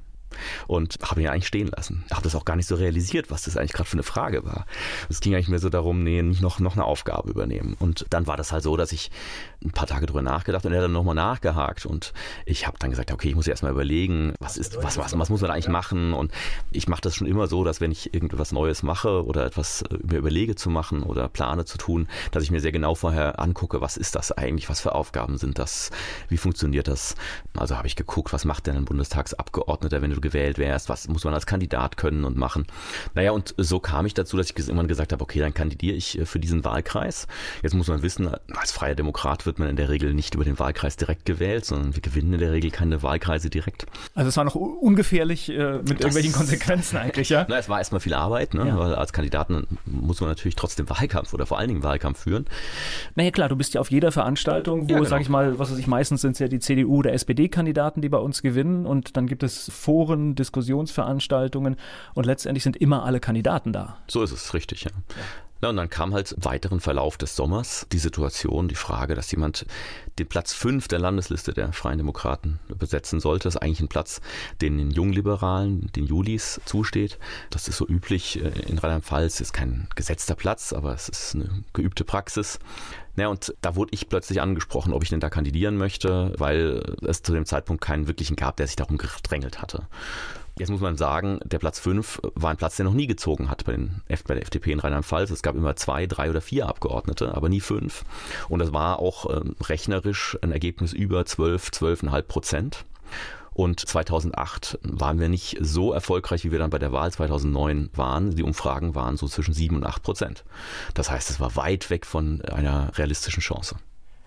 [0.66, 2.04] und habe ihn eigentlich stehen lassen.
[2.10, 4.66] Habe das auch gar nicht so realisiert, was das eigentlich gerade für eine Frage war.
[5.08, 7.76] Es ging eigentlich mehr so darum, nee, nicht noch, noch eine Aufgabe übernehmen.
[7.78, 9.10] Und dann war das halt so, dass ich
[9.64, 12.12] ein paar Tage drüber nachgedacht und er hat dann nochmal nachgehakt und
[12.44, 15.40] ich habe dann gesagt, okay, ich muss erstmal überlegen, was ist, was, was, was muss
[15.40, 16.32] man eigentlich machen und
[16.70, 19.98] ich mache das schon immer so, dass wenn ich irgendwas Neues mache oder etwas äh,
[20.02, 23.80] mir überlege zu machen oder plane zu tun, dass ich mir sehr genau vorher angucke,
[23.80, 25.90] was ist das eigentlich, was für Aufgaben sind das,
[26.28, 27.14] wie funktioniert das.
[27.56, 31.24] Also habe ich geguckt, was macht denn ein Bundestagsabgeordneter, wenn du gewählt wärst, was muss
[31.24, 32.66] man als Kandidat können und machen.
[33.14, 36.18] Naja, und so kam ich dazu, dass ich irgendwann gesagt habe, okay, dann kandidiere ich
[36.18, 37.26] äh, für diesen Wahlkreis.
[37.62, 40.44] Jetzt muss man wissen, als freier Demokrat wird wird man in der Regel nicht über
[40.44, 43.86] den Wahlkreis direkt gewählt, sondern wir gewinnen in der Regel keine Wahlkreise direkt.
[44.14, 47.46] Also es war noch ungefährlich äh, mit das, irgendwelchen Konsequenzen eigentlich, ja?
[47.48, 48.66] Na, es war erstmal viel Arbeit, ne?
[48.66, 48.78] Ja.
[48.78, 52.46] weil als Kandidaten muss man natürlich trotzdem Wahlkampf oder vor allen Dingen Wahlkampf führen.
[53.14, 55.08] Naja klar, du bist ja auf jeder Veranstaltung, wo, ja, genau.
[55.08, 58.08] sag ich mal, was weiß ich, meistens sind es ja die CDU oder SPD-Kandidaten, die
[58.08, 61.76] bei uns gewinnen und dann gibt es Foren, Diskussionsveranstaltungen
[62.14, 63.98] und letztendlich sind immer alle Kandidaten da.
[64.08, 64.90] So ist es, richtig, ja.
[65.10, 65.22] ja.
[65.64, 69.30] Na, und dann kam halt im weiteren Verlauf des Sommers die Situation, die Frage, dass
[69.30, 69.64] jemand
[70.18, 73.44] den Platz 5 der Landesliste der Freien Demokraten besetzen sollte.
[73.44, 74.20] Das ist eigentlich ein Platz,
[74.60, 77.18] den den Jungliberalen, den Julis zusteht.
[77.48, 81.48] Das ist so üblich äh, in Rheinland-Pfalz, ist kein gesetzter Platz, aber es ist eine
[81.72, 82.58] geübte Praxis.
[83.16, 87.22] Ja, und da wurde ich plötzlich angesprochen, ob ich denn da kandidieren möchte, weil es
[87.22, 89.86] zu dem Zeitpunkt keinen wirklichen gab, der sich darum gedrängelt hatte.
[90.56, 93.64] Jetzt muss man sagen, der Platz 5 war ein Platz, der noch nie gezogen hat
[93.64, 95.30] bei, den, bei der FDP in Rheinland-Pfalz.
[95.30, 98.04] Es gab immer zwei, drei oder vier Abgeordnete, aber nie fünf.
[98.48, 102.84] Und das war auch äh, rechnerisch ein Ergebnis über 12, 12,5 Prozent.
[103.54, 108.34] Und 2008 waren wir nicht so erfolgreich, wie wir dann bei der Wahl 2009 waren.
[108.34, 110.44] Die Umfragen waren so zwischen 7 und 8 Prozent.
[110.92, 113.76] Das heißt, es war weit weg von einer realistischen Chance.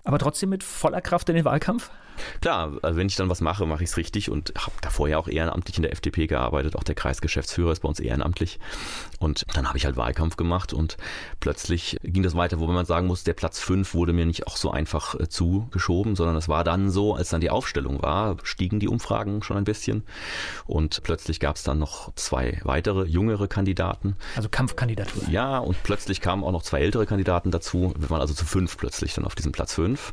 [0.04, 1.90] Aber trotzdem mit voller Kraft in den Wahlkampf?
[2.40, 5.18] Klar, also wenn ich dann was mache, mache ich es richtig und habe davor ja
[5.18, 6.76] auch ehrenamtlich in der FDP gearbeitet.
[6.76, 8.58] Auch der Kreisgeschäftsführer ist bei uns ehrenamtlich.
[9.18, 10.96] Und dann habe ich halt Wahlkampf gemacht und
[11.40, 14.56] plötzlich ging das weiter, wo man sagen muss, der Platz 5 wurde mir nicht auch
[14.56, 18.80] so einfach äh, zugeschoben, sondern es war dann so, als dann die Aufstellung war, stiegen
[18.80, 20.04] die Umfragen schon ein bisschen
[20.66, 24.16] und plötzlich gab es dann noch zwei weitere, jüngere Kandidaten.
[24.36, 25.24] Also Kampfkandidatur.
[25.30, 27.94] Ja, und plötzlich kamen auch noch zwei ältere Kandidaten dazu.
[27.98, 30.12] Wir waren also zu fünf plötzlich dann auf diesem Platz 5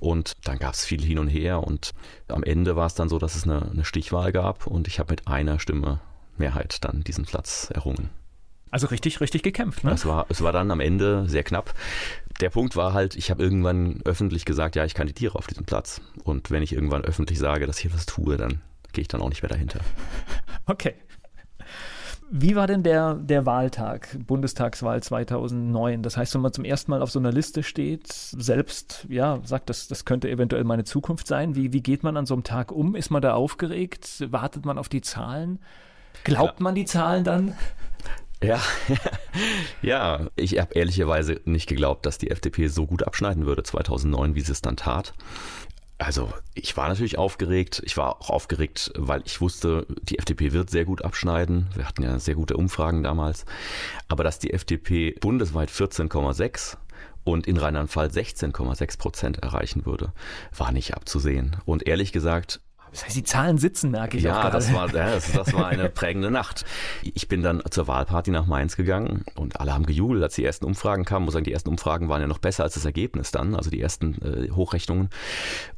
[0.00, 1.92] und dann gab es viel hin und her her und
[2.28, 5.12] am Ende war es dann so, dass es eine, eine Stichwahl gab und ich habe
[5.12, 6.00] mit einer Stimme
[6.36, 8.10] Mehrheit dann diesen Platz errungen.
[8.70, 9.92] Also richtig, richtig gekämpft, ne?
[9.92, 11.74] Es war, es war dann am Ende sehr knapp.
[12.40, 16.00] Der Punkt war halt, ich habe irgendwann öffentlich gesagt, ja, ich kandidiere auf diesem Platz.
[16.22, 18.60] Und wenn ich irgendwann öffentlich sage, dass ich etwas tue, dann
[18.92, 19.80] gehe ich dann auch nicht mehr dahinter.
[20.66, 20.94] Okay.
[22.32, 26.04] Wie war denn der, der Wahltag, Bundestagswahl 2009?
[26.04, 29.68] Das heißt, wenn man zum ersten Mal auf so einer Liste steht, selbst ja, sagt,
[29.68, 31.56] das, das könnte eventuell meine Zukunft sein.
[31.56, 32.94] Wie, wie geht man an so einem Tag um?
[32.94, 34.24] Ist man da aufgeregt?
[34.30, 35.58] Wartet man auf die Zahlen?
[36.22, 36.62] Glaubt ja.
[36.62, 37.54] man die Zahlen dann?
[38.42, 38.60] Ja,
[39.82, 44.40] ja, ich habe ehrlicherweise nicht geglaubt, dass die FDP so gut abschneiden würde 2009, wie
[44.40, 45.14] sie es dann tat.
[46.00, 47.82] Also ich war natürlich aufgeregt.
[47.84, 51.68] Ich war auch aufgeregt, weil ich wusste, die FDP wird sehr gut abschneiden.
[51.74, 53.44] Wir hatten ja sehr gute Umfragen damals.
[54.08, 56.78] Aber dass die FDP bundesweit 14,6
[57.24, 60.12] und in Rheinland-Pfalz 16,6 Prozent erreichen würde,
[60.56, 61.56] war nicht abzusehen.
[61.66, 64.50] Und ehrlich gesagt, das heißt, die Zahlen sitzen, merke ich ja, auch.
[64.50, 66.64] Das war, ja, das, das war eine prägende Nacht.
[67.02, 70.64] Ich bin dann zur Wahlparty nach Mainz gegangen und alle haben gejubelt, als die ersten
[70.64, 71.24] Umfragen kamen.
[71.24, 73.70] Ich muss sagen, die ersten Umfragen waren ja noch besser als das Ergebnis dann, also
[73.70, 75.10] die ersten äh, Hochrechnungen.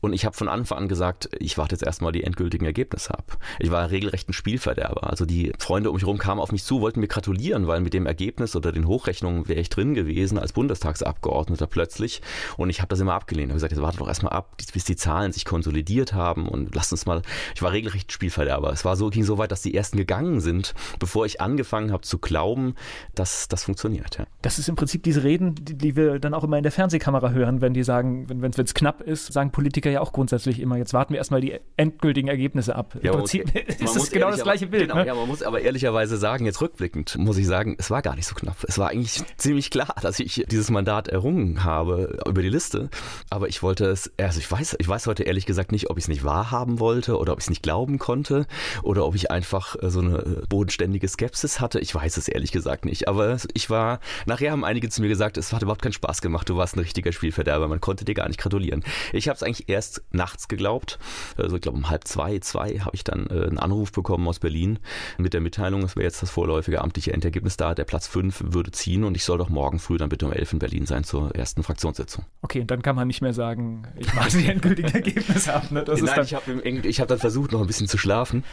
[0.00, 3.36] Und ich habe von Anfang an gesagt, ich warte jetzt erstmal die endgültigen Ergebnisse ab.
[3.58, 5.10] Ich war regelrecht ein Spielverderber.
[5.10, 7.94] Also die Freunde um mich herum kamen auf mich zu, wollten mir gratulieren, weil mit
[7.94, 12.22] dem Ergebnis oder den Hochrechnungen wäre ich drin gewesen als Bundestagsabgeordneter plötzlich.
[12.56, 13.48] Und ich habe das immer abgelehnt.
[13.48, 16.74] Ich habe gesagt, jetzt warte doch erstmal ab, bis die Zahlen sich konsolidiert haben und
[16.74, 17.22] lasst uns jedes Mal,
[17.54, 18.72] ich war regelrecht Spielverderber.
[18.72, 22.02] Es war so, ging so weit, dass die ersten gegangen sind, bevor ich angefangen habe
[22.02, 22.74] zu glauben,
[23.14, 24.18] dass das funktioniert.
[24.18, 24.26] Ja.
[24.42, 27.30] Das ist im Prinzip diese Reden, die, die, wir dann auch immer in der Fernsehkamera
[27.30, 30.94] hören, wenn die sagen, wenn es knapp ist, sagen Politiker ja auch grundsätzlich immer, jetzt
[30.94, 32.96] warten wir erstmal die endgültigen Ergebnisse ab.
[33.02, 34.84] Ja, Im Prinzip ist es genau das gleiche Bild.
[34.84, 35.06] Genau, ne?
[35.06, 38.26] Ja, man muss aber ehrlicherweise sagen, jetzt rückblickend, muss ich sagen, es war gar nicht
[38.26, 38.56] so knapp.
[38.66, 42.88] Es war eigentlich ziemlich klar, dass ich dieses Mandat errungen habe über die Liste.
[43.30, 46.04] Aber ich wollte es, also ich weiß, ich weiß heute ehrlich gesagt nicht, ob ich
[46.04, 48.46] es nicht wahrhaben wollte oder ob ich es nicht glauben konnte
[48.82, 51.80] oder ob ich einfach äh, so eine äh, bodenständige Skepsis hatte.
[51.80, 53.08] Ich weiß es ehrlich gesagt nicht.
[53.08, 56.48] Aber ich war, nachher haben einige zu mir gesagt, es hat überhaupt keinen Spaß gemacht.
[56.48, 57.68] Du warst ein richtiger Spielverderber.
[57.68, 58.84] Man konnte dir gar nicht gratulieren.
[59.12, 60.98] Ich habe es eigentlich erst nachts geglaubt.
[61.36, 64.38] Also ich glaube um halb zwei, zwei habe ich dann äh, einen Anruf bekommen aus
[64.38, 64.78] Berlin
[65.18, 67.74] mit der Mitteilung, es wäre jetzt das vorläufige amtliche Endergebnis da.
[67.74, 70.52] Der Platz fünf würde ziehen und ich soll doch morgen früh dann bitte um elf
[70.52, 72.24] in Berlin sein zur ersten Fraktionssitzung.
[72.42, 75.70] Okay, und dann kann man nicht mehr sagen, ich mache die endgültigen Ergebnisse ab.
[75.70, 75.84] Ne?
[75.84, 76.50] Das Nein, ich habe
[76.84, 78.44] hab dann versucht, noch ein bisschen zu schlafen.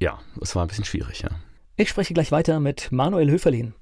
[0.00, 1.30] Ja, es war ein bisschen schwierig, ja.
[1.76, 3.74] Ich spreche gleich weiter mit Manuel Höferlin.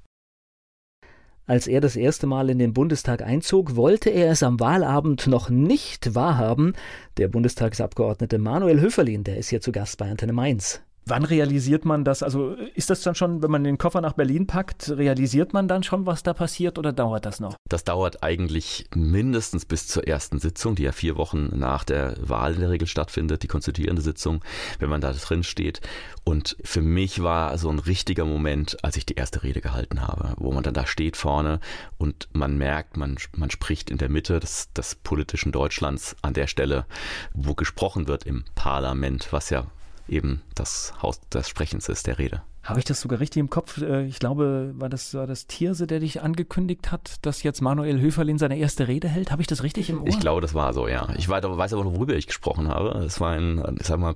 [1.44, 5.50] Als er das erste Mal in den Bundestag einzog, wollte er es am Wahlabend noch
[5.50, 6.74] nicht wahrhaben.
[7.16, 10.80] Der Bundestagsabgeordnete Manuel Höferlin, der ist hier zu Gast bei Antenne Mainz.
[11.04, 12.22] Wann realisiert man das?
[12.22, 15.82] Also ist das dann schon, wenn man den Koffer nach Berlin packt, realisiert man dann
[15.82, 17.56] schon, was da passiert oder dauert das noch?
[17.68, 22.54] Das dauert eigentlich mindestens bis zur ersten Sitzung, die ja vier Wochen nach der Wahl
[22.54, 24.44] in der Regel stattfindet, die konstituierende Sitzung,
[24.78, 25.80] wenn man da drin steht.
[26.22, 30.34] Und für mich war so ein richtiger Moment, als ich die erste Rede gehalten habe,
[30.36, 31.58] wo man dann da steht vorne
[31.98, 36.46] und man merkt, man, man spricht in der Mitte des, des politischen Deutschlands an der
[36.46, 36.86] Stelle,
[37.34, 39.66] wo gesprochen wird im Parlament, was ja
[40.08, 42.42] eben das Haus des Sprechens ist, der Rede.
[42.64, 43.80] Habe ich das sogar richtig im Kopf?
[43.82, 48.00] Äh, ich glaube, war das, war das Tierse, der dich angekündigt hat, dass jetzt Manuel
[48.00, 49.32] Höferlin seine erste Rede hält?
[49.32, 50.08] Habe ich das richtig im Ohr?
[50.08, 51.08] Ich glaube, das war so, ja.
[51.16, 53.00] Ich weiß aber noch, worüber ich gesprochen habe.
[53.00, 54.14] Es war ein, ich sag mal,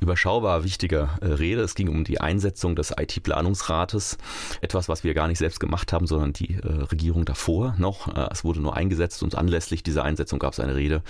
[0.00, 1.62] überschaubar wichtiger äh, Rede.
[1.62, 4.18] Es ging um die Einsetzung des IT-Planungsrates.
[4.60, 8.08] Etwas, was wir gar nicht selbst gemacht haben, sondern die äh, Regierung davor noch.
[8.30, 11.02] Es wurde nur eingesetzt und anlässlich dieser Einsetzung gab es eine Rede.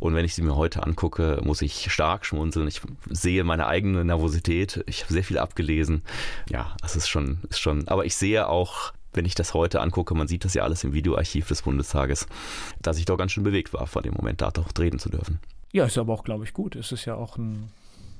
[0.00, 2.68] Und wenn ich sie mir heute angucke, muss ich stark schmunzeln.
[2.68, 4.82] Ich sehe meine eigene Nervosität.
[4.86, 6.02] Ich habe sehr viel abgelesen.
[6.48, 10.14] Ja, es ist schon, ist schon, aber ich sehe auch, wenn ich das heute angucke,
[10.14, 12.26] man sieht das ja alles im Videoarchiv des Bundestages,
[12.82, 15.40] dass ich doch ganz schön bewegt war, vor dem Moment da doch reden zu dürfen.
[15.72, 16.76] Ja, ist aber auch, glaube ich, gut.
[16.76, 17.70] Es ist ja auch ein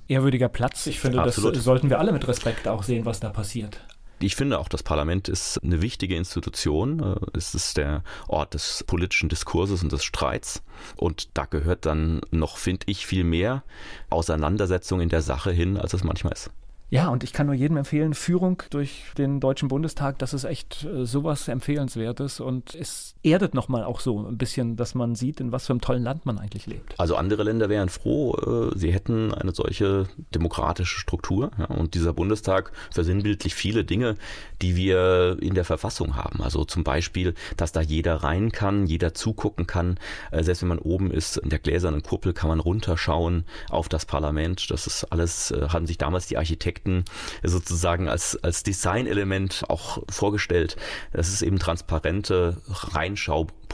[0.09, 0.87] ehrwürdiger Platz.
[0.87, 1.57] Ich finde, Absolut.
[1.57, 3.81] das sollten wir alle mit Respekt auch sehen, was da passiert.
[4.19, 7.01] Ich finde auch, das Parlament ist eine wichtige Institution.
[7.01, 10.63] Äh, es ist der Ort des politischen Diskurses und des Streits.
[10.97, 13.63] Und da gehört dann noch, finde ich, viel mehr
[14.09, 16.51] Auseinandersetzung in der Sache hin, als es manchmal ist.
[16.89, 20.85] Ja, und ich kann nur jedem empfehlen, Führung durch den Deutschen Bundestag, das ist echt
[20.85, 25.51] äh, sowas Empfehlenswertes und es erdet nochmal auch so ein bisschen, dass man sieht, in
[25.51, 26.95] was für einem tollen Land man eigentlich lebt.
[26.99, 32.13] Also andere Länder wären froh, äh, sie hätten eine solche demokratische Struktur ja, und dieser
[32.13, 34.15] Bundestag versinnbildlich viele Dinge,
[34.63, 36.41] die wir in der Verfassung haben.
[36.41, 39.99] Also zum Beispiel, dass da jeder rein kann, jeder zugucken kann,
[40.31, 44.07] äh, selbst wenn man oben ist, in der gläsernen Kuppel kann man runterschauen auf das
[44.07, 44.71] Parlament.
[44.71, 47.05] Das ist alles, äh, haben sich damals die Architekten Architekten
[47.43, 50.77] sozusagen als, als Designelement auch vorgestellt.
[51.13, 52.59] Das ist eben transparente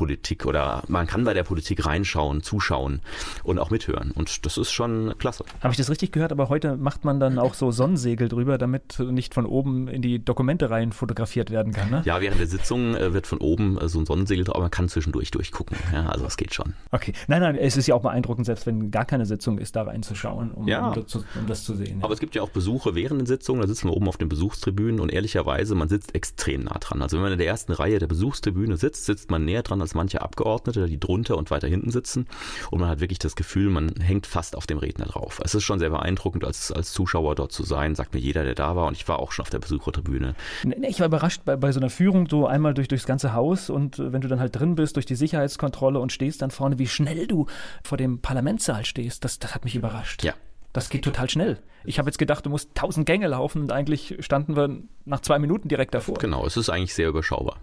[0.03, 3.01] Reinschaupolitik oder man kann bei der Politik reinschauen, zuschauen
[3.45, 4.11] und auch mithören.
[4.13, 5.45] Und das ist schon klasse.
[5.61, 6.33] Habe ich das richtig gehört?
[6.33, 10.25] Aber heute macht man dann auch so Sonnensegel drüber, damit nicht von oben in die
[10.25, 11.91] Dokumente rein fotografiert werden kann.
[11.91, 12.03] Ne?
[12.05, 14.71] Ja, während der Sitzung äh, wird von oben äh, so ein Sonnensegel drauf, aber man
[14.71, 15.77] kann zwischendurch durchgucken.
[15.93, 16.75] Ja, also es geht schon.
[16.91, 17.13] Okay.
[17.29, 20.53] Nein, nein, es ist ja auch beeindruckend, selbst wenn gar keine Sitzung ist, da reinzuschauen,
[20.53, 20.89] um, ja.
[20.89, 21.99] um, das, zu, um das zu sehen.
[21.99, 22.05] Ja.
[22.05, 24.29] Aber es gibt ja auch Besuche während den Sitzungen, da sitzen wir oben auf den
[24.29, 27.03] Besuchstribünen und ehrlicherweise, man sitzt extrem nah dran.
[27.03, 29.92] Also wenn man in der ersten Reihe der Besuchstribüne sitzt, sitzt man näher dran als
[29.95, 32.27] manche Abgeordnete, die drunter und weiter hinten sitzen
[32.71, 35.41] und man hat wirklich das Gefühl, man hängt fast auf dem Redner drauf.
[35.45, 38.55] Es ist schon sehr beeindruckend, als, als Zuschauer dort zu sein, sagt mir jeder, der
[38.55, 40.35] da war und ich war auch schon auf der Besuchertribüne.
[40.83, 43.99] Ich war überrascht bei, bei so einer Führung, so einmal durch, durchs ganze Haus und
[43.99, 46.87] äh, wenn du dann halt drin bist, durch die Sicherheitskontrolle und stehst dann vorne, wie
[46.87, 47.47] schnell du
[47.83, 50.23] vor dem Parlamentssaal stehst, das, das hat mich überrascht.
[50.23, 50.35] Ja,
[50.73, 51.59] das geht total schnell.
[51.85, 54.71] Ich habe jetzt gedacht, du musst tausend Gänge laufen und eigentlich standen wir
[55.05, 56.15] nach zwei Minuten direkt davor.
[56.15, 57.57] Genau, es ist eigentlich sehr überschaubar.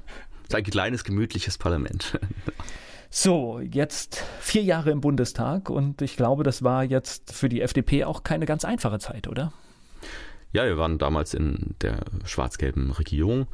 [0.50, 2.20] Ist ein kleines, gemütliches Parlament.
[3.12, 8.04] So, jetzt vier Jahre im Bundestag und ich glaube, das war jetzt für die FDP
[8.04, 9.52] auch keine ganz einfache Zeit, oder?
[10.52, 13.48] Ja, wir waren damals in der schwarz-gelben Regierung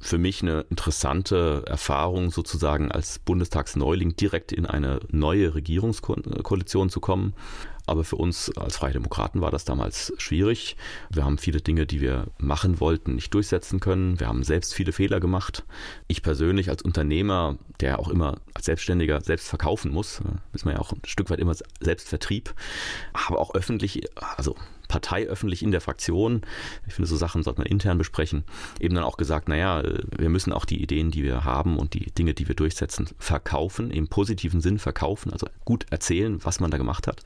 [0.00, 7.34] für mich eine interessante Erfahrung, sozusagen als Bundestagsneuling direkt in eine neue Regierungskoalition zu kommen.
[7.90, 10.76] Aber für uns als Freie Demokraten war das damals schwierig.
[11.10, 14.20] Wir haben viele Dinge, die wir machen wollten, nicht durchsetzen können.
[14.20, 15.64] Wir haben selbst viele Fehler gemacht.
[16.06, 20.22] Ich persönlich als Unternehmer, der auch immer als Selbstständiger selbst verkaufen muss,
[20.52, 22.54] ist man ja auch ein Stück weit immer Selbstvertrieb,
[23.26, 24.04] aber auch öffentlich,
[24.36, 24.54] also
[24.90, 26.42] parteiöffentlich in der Fraktion,
[26.86, 28.42] ich finde, so Sachen sollte man intern besprechen,
[28.80, 29.84] eben dann auch gesagt, naja,
[30.18, 33.92] wir müssen auch die Ideen, die wir haben und die Dinge, die wir durchsetzen, verkaufen,
[33.92, 37.22] im positiven Sinn verkaufen, also gut erzählen, was man da gemacht hat.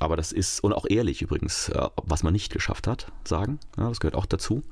[0.00, 3.60] Aber das ist, und auch ehrlich übrigens, äh, was man nicht geschafft hat, sagen.
[3.78, 4.64] Ja, das gehört auch dazu.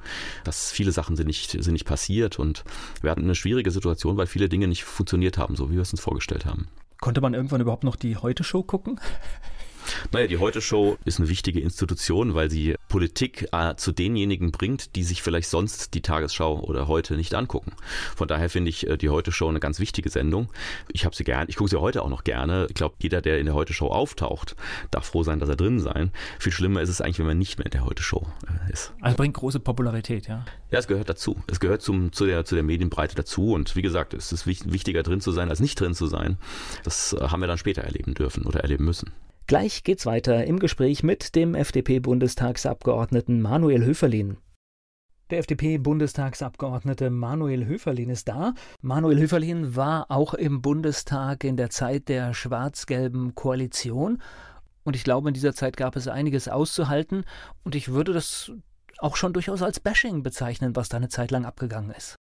[0.43, 2.65] Dass viele Sachen sind nicht, sind nicht passiert und
[3.01, 5.93] wir hatten eine schwierige Situation, weil viele Dinge nicht funktioniert haben, so wie wir es
[5.93, 6.67] uns vorgestellt haben.
[7.01, 8.99] Konnte man irgendwann überhaupt noch die Heute-Show gucken?
[10.13, 15.03] Naja, die Heute-Show ist eine wichtige Institution, weil sie Politik äh, zu denjenigen bringt, die
[15.03, 17.73] sich vielleicht sonst die Tagesschau oder heute nicht angucken.
[18.17, 20.49] Von daher finde ich äh, die Heute-Show eine ganz wichtige Sendung.
[20.93, 22.67] Ich habe sie gern, ich gucke sie heute auch noch gerne.
[22.69, 24.57] Ich glaube, jeder, der in der Heute-Show auftaucht,
[24.91, 26.13] darf froh sein, dass er drin sein.
[26.39, 28.93] Viel schlimmer ist es eigentlich, wenn man nicht mehr in der Heute-Show äh, ist.
[29.01, 30.45] Also bringt große Popularität, ja?
[30.71, 31.37] Ja, es gehört dazu.
[31.47, 33.53] Es gehört zum, zu, der, zu der Medienbreite dazu.
[33.53, 36.39] Und wie gesagt, es ist wichtiger drin zu sein, als nicht drin zu sein.
[36.83, 39.13] Das äh, haben wir dann später erleben dürfen oder erleben müssen.
[39.47, 44.39] Gleich geht's weiter im Gespräch mit dem FDP-Bundestagsabgeordneten Manuel Höferlin.
[45.29, 48.55] Der FDP-Bundestagsabgeordnete Manuel Höferlin ist da.
[48.81, 54.23] Manuel Höferlin war auch im Bundestag in der Zeit der schwarz-gelben Koalition.
[54.83, 57.25] Und ich glaube, in dieser Zeit gab es einiges auszuhalten.
[57.65, 58.51] Und ich würde das
[58.99, 62.17] auch schon durchaus als Bashing bezeichnen, was da eine Zeit lang abgegangen ist.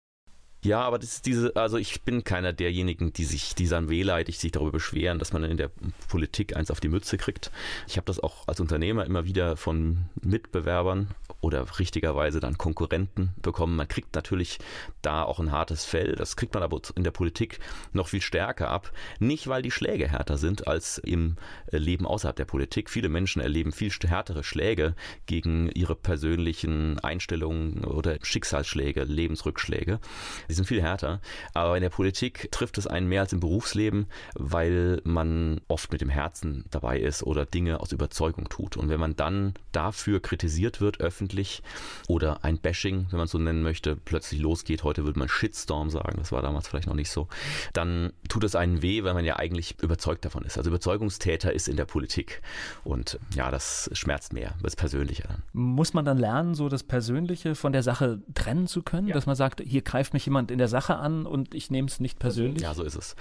[0.65, 4.41] Ja, aber das ist diese, also ich bin keiner derjenigen, die sich, die dann wehleidig
[4.41, 5.71] sich darüber beschweren, dass man in der
[6.09, 7.53] Politik eins auf die Mütze kriegt.
[7.87, 11.09] Ich habe das auch als Unternehmer immer wieder von Mitbewerbern
[11.41, 13.77] oder richtigerweise dann Konkurrenten bekommen.
[13.77, 14.59] Man kriegt natürlich
[15.01, 16.17] da auch ein hartes Fell.
[16.17, 17.61] Das kriegt man aber in der Politik
[17.93, 18.91] noch viel stärker ab.
[19.21, 21.37] Nicht, weil die Schläge härter sind als im
[21.71, 22.91] Leben außerhalb der Politik.
[22.91, 24.95] Viele Menschen erleben viel härtere Schläge
[25.27, 30.01] gegen ihre persönlichen Einstellungen oder Schicksalsschläge, Lebensrückschläge.
[30.49, 31.21] Die sind viel härter.
[31.55, 36.01] Aber in der Politik trifft es einen mehr als im Berufsleben, weil man oft mit
[36.01, 38.77] dem Herzen dabei ist oder Dinge aus Überzeugung tut.
[38.77, 41.63] Und wenn man dann dafür kritisiert wird, öffentlich,
[42.07, 45.91] oder ein Bashing, wenn man es so nennen möchte, plötzlich losgeht, heute würde man Shitstorm
[45.91, 47.29] sagen, das war damals vielleicht noch nicht so,
[47.73, 50.57] dann tut es einen weh, weil man ja eigentlich überzeugt davon ist.
[50.57, 52.43] Also Überzeugungstäter ist in der Politik.
[52.85, 55.43] Und ja, das schmerzt mehr, das Persönliche dann.
[55.53, 59.15] Muss man dann lernen, so das Persönliche von der Sache trennen zu können, ja.
[59.15, 61.89] dass man sagt, hier greift mich jemand jemand in der Sache an und ich nehme
[61.89, 62.63] es nicht persönlich.
[62.63, 63.17] Ja, so ist es.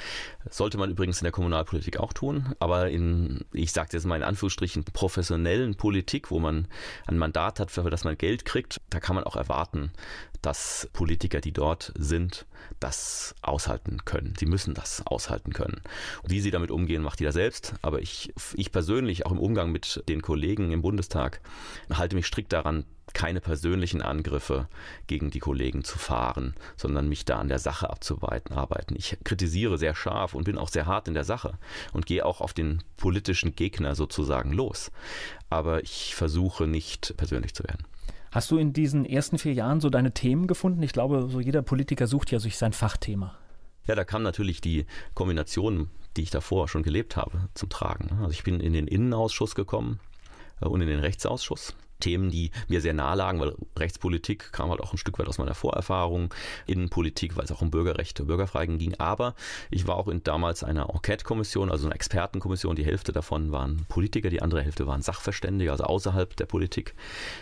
[0.49, 4.23] Sollte man übrigens in der Kommunalpolitik auch tun, aber in, ich sage jetzt mal in
[4.23, 6.67] Anführungsstrichen, professionellen Politik, wo man
[7.08, 9.91] ein Mandat hat, für das man Geld kriegt, da kann man auch erwarten,
[10.43, 12.45] dass Politiker, die dort sind,
[12.80, 14.34] das aushalten können.
[14.38, 15.82] Sie müssen das aushalten können.
[16.23, 17.73] Wie sie damit umgehen, macht jeder selbst.
[17.82, 21.41] Aber ich, ich persönlich, auch im Umgang mit den Kollegen im Bundestag,
[21.91, 24.67] halte mich strikt daran, keine persönlichen Angriffe
[25.08, 28.96] gegen die Kollegen zu fahren, sondern mich da an der Sache abzuweiten, arbeiten.
[28.98, 31.58] Ich kritisiere sehr scharf und bin auch sehr hart in der Sache
[31.93, 34.91] und gehe auch auf den politischen Gegner sozusagen los.
[35.50, 37.86] Aber ich versuche nicht persönlich zu werden.
[38.32, 40.84] Hast du in diesen ersten vier Jahren so deine Themen gefunden?
[40.84, 43.38] Ich glaube, so jeder Politiker sucht ja sich sein Fachthema.
[43.88, 48.20] Ja, da kam natürlich die Kombination, die ich davor schon gelebt habe, zum Tragen.
[48.20, 50.00] Also ich bin in den Innenausschuss gekommen
[50.62, 51.74] äh, und in den Rechtsausschuss.
[51.99, 55.38] Themen, die mir sehr nahe lagen, weil Rechtspolitik kam halt auch ein Stück weit aus
[55.38, 56.33] meiner Vorerfahrung,
[56.65, 58.95] Innenpolitik, weil es auch um Bürgerrechte, Bürgerfreigen ging.
[58.95, 59.36] Aber
[59.69, 62.75] ich war auch in damals einer Enquete-Kommission, also einer Expertenkommission.
[62.75, 66.95] Die Hälfte davon waren Politiker, die andere Hälfte waren Sachverständige, also außerhalb der Politik.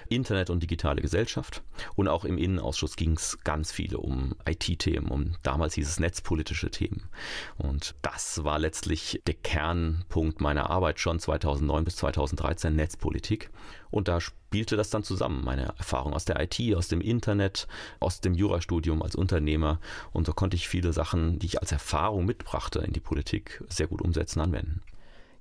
[0.09, 1.61] Internet und digitale Gesellschaft.
[1.95, 6.69] Und auch im Innenausschuss ging es ganz viele um IT-Themen, um damals hieß es netzpolitische
[6.71, 7.09] Themen.
[7.57, 13.49] Und das war letztlich der Kernpunkt meiner Arbeit schon 2009 bis 2013, Netzpolitik.
[13.91, 17.67] Und da spielte das dann zusammen, meine Erfahrung aus der IT, aus dem Internet,
[17.99, 19.79] aus dem Jurastudium als Unternehmer.
[20.11, 23.87] Und so konnte ich viele Sachen, die ich als Erfahrung mitbrachte in die Politik, sehr
[23.87, 24.81] gut umsetzen, anwenden.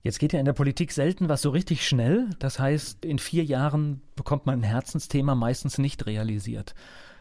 [0.03, 2.29] Jetzt geht ja in der Politik selten was so richtig schnell.
[2.39, 6.75] Das heißt, in vier Jahren bekommt man ein Herzensthema meistens nicht realisiert.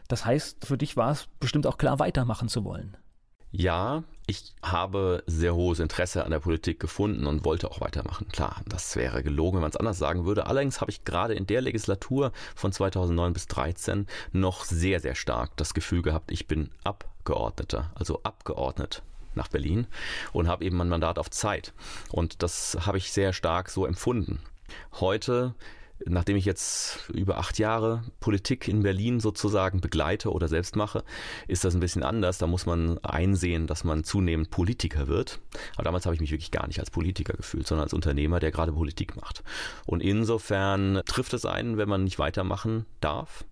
[0.09, 2.97] Das heißt, für dich war es bestimmt auch klar, weitermachen zu wollen.
[3.56, 8.28] Ja, ich habe sehr hohes Interesse an der Politik gefunden und wollte auch weitermachen.
[8.30, 10.48] Klar, das wäre gelogen, wenn man es anders sagen würde.
[10.48, 15.56] Allerdings habe ich gerade in der Legislatur von 2009 bis 2013 noch sehr, sehr stark
[15.56, 19.04] das Gefühl gehabt, ich bin Abgeordneter, also abgeordnet
[19.36, 19.86] nach Berlin
[20.32, 21.74] und habe eben ein Mandat auf Zeit.
[22.10, 24.39] Und das habe ich sehr stark so empfunden.
[24.94, 25.54] Heute
[26.06, 31.03] nachdem ich jetzt über acht Jahre Politik in Berlin sozusagen begleite oder selbst mache,
[31.47, 32.38] ist das ein bisschen anders.
[32.38, 35.39] Da muss man einsehen, dass man zunehmend Politiker wird.
[35.75, 38.51] Aber damals habe ich mich wirklich gar nicht als Politiker gefühlt, sondern als Unternehmer, der
[38.51, 39.43] gerade Politik macht.
[39.86, 43.45] Und insofern trifft es einen, wenn man nicht weitermachen darf.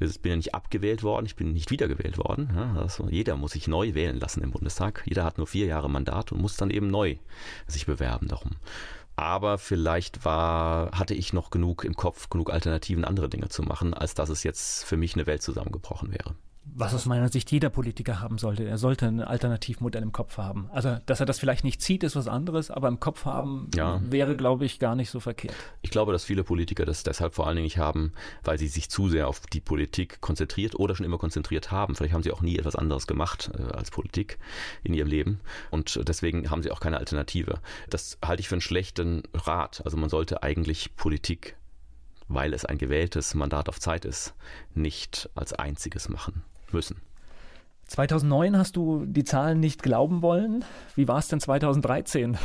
[0.00, 2.50] Ich bin ja nicht abgewählt worden, ich bin nicht wiedergewählt worden.
[2.76, 5.04] Also jeder muss sich neu wählen lassen im Bundestag.
[5.06, 7.16] Jeder hat nur vier Jahre Mandat und muss dann eben neu
[7.68, 8.56] sich bewerben darum
[9.18, 13.92] aber vielleicht war, hatte ich noch genug im Kopf, genug Alternativen, andere Dinge zu machen,
[13.92, 16.34] als dass es jetzt für mich eine Welt zusammengebrochen wäre
[16.74, 18.64] was aus meiner Sicht jeder Politiker haben sollte.
[18.64, 20.68] Er sollte ein Alternativmodell im Kopf haben.
[20.72, 24.00] Also, dass er das vielleicht nicht zieht, ist was anderes, aber im Kopf haben ja.
[24.04, 25.54] wäre, glaube ich, gar nicht so verkehrt.
[25.82, 28.12] Ich glaube, dass viele Politiker das deshalb vor allen Dingen nicht haben,
[28.44, 31.94] weil sie sich zu sehr auf die Politik konzentriert oder schon immer konzentriert haben.
[31.94, 34.38] Vielleicht haben sie auch nie etwas anderes gemacht äh, als Politik
[34.82, 35.40] in ihrem Leben
[35.70, 37.60] und deswegen haben sie auch keine Alternative.
[37.90, 39.82] Das halte ich für einen schlechten Rat.
[39.84, 41.56] Also man sollte eigentlich Politik
[42.30, 44.34] weil es ein gewähltes Mandat auf Zeit ist,
[44.74, 47.00] nicht als einziges machen müssen.
[47.88, 50.64] 2009 hast du die Zahlen nicht glauben wollen.
[50.94, 52.36] Wie war es denn 2013?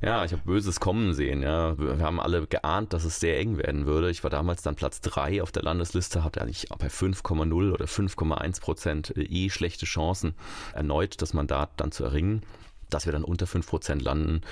[0.00, 1.42] Ja, ich habe Böses kommen sehen.
[1.42, 1.78] Ja.
[1.78, 4.10] Wir haben alle geahnt, dass es sehr eng werden würde.
[4.10, 8.60] Ich war damals dann Platz 3 auf der Landesliste, hatte eigentlich bei 5,0 oder 5,1
[8.60, 10.34] Prozent eh schlechte Chancen,
[10.74, 12.42] erneut das Mandat dann zu erringen.
[12.90, 14.42] Dass wir dann unter 5 Prozent landen,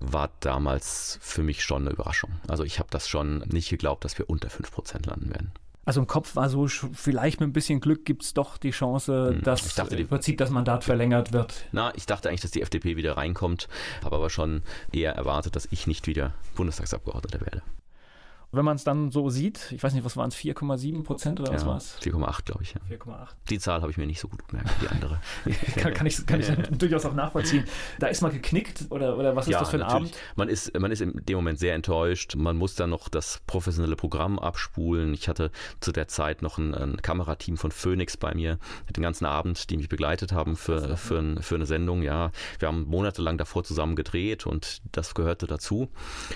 [0.00, 2.30] war damals für mich schon eine Überraschung.
[2.48, 5.52] Also ich habe das schon nicht geglaubt, dass wir unter 5 Prozent landen werden.
[5.84, 9.34] Also im Kopf war so, vielleicht mit ein bisschen Glück gibt es doch die Chance,
[9.34, 11.66] hm, dass dachte, im Prinzip das Mandat verlängert wird.
[11.72, 13.68] Na, ich dachte eigentlich, dass die FDP wieder reinkommt,
[14.04, 14.62] habe aber schon
[14.92, 17.62] eher erwartet, dass ich nicht wieder Bundestagsabgeordneter werde
[18.52, 21.54] wenn man es dann so sieht, ich weiß nicht, was waren es, 4,7 Prozent oder
[21.54, 21.98] was ja, war es?
[22.02, 22.74] 4,8 glaube ich.
[22.74, 22.80] Ja.
[22.96, 23.28] 4,8.
[23.48, 25.20] Die Zahl habe ich mir nicht so gut gemerkt, die andere.
[25.76, 26.48] kann, kann, ich, kann ich
[26.78, 27.64] durchaus auch nachvollziehen.
[27.98, 30.12] Da ist man geknickt oder, oder was ist ja, das für ein natürlich.
[30.12, 30.18] Abend?
[30.36, 32.36] Man ist, man ist in dem Moment sehr enttäuscht.
[32.36, 35.14] Man muss dann noch das professionelle Programm abspulen.
[35.14, 35.50] Ich hatte
[35.80, 38.58] zu der Zeit noch ein, ein Kamerateam von Phoenix bei mir,
[38.94, 42.02] den ganzen Abend, die mich begleitet haben für, für, ein, für eine Sendung.
[42.02, 45.88] Ja, wir haben monatelang davor zusammen gedreht und das gehörte dazu.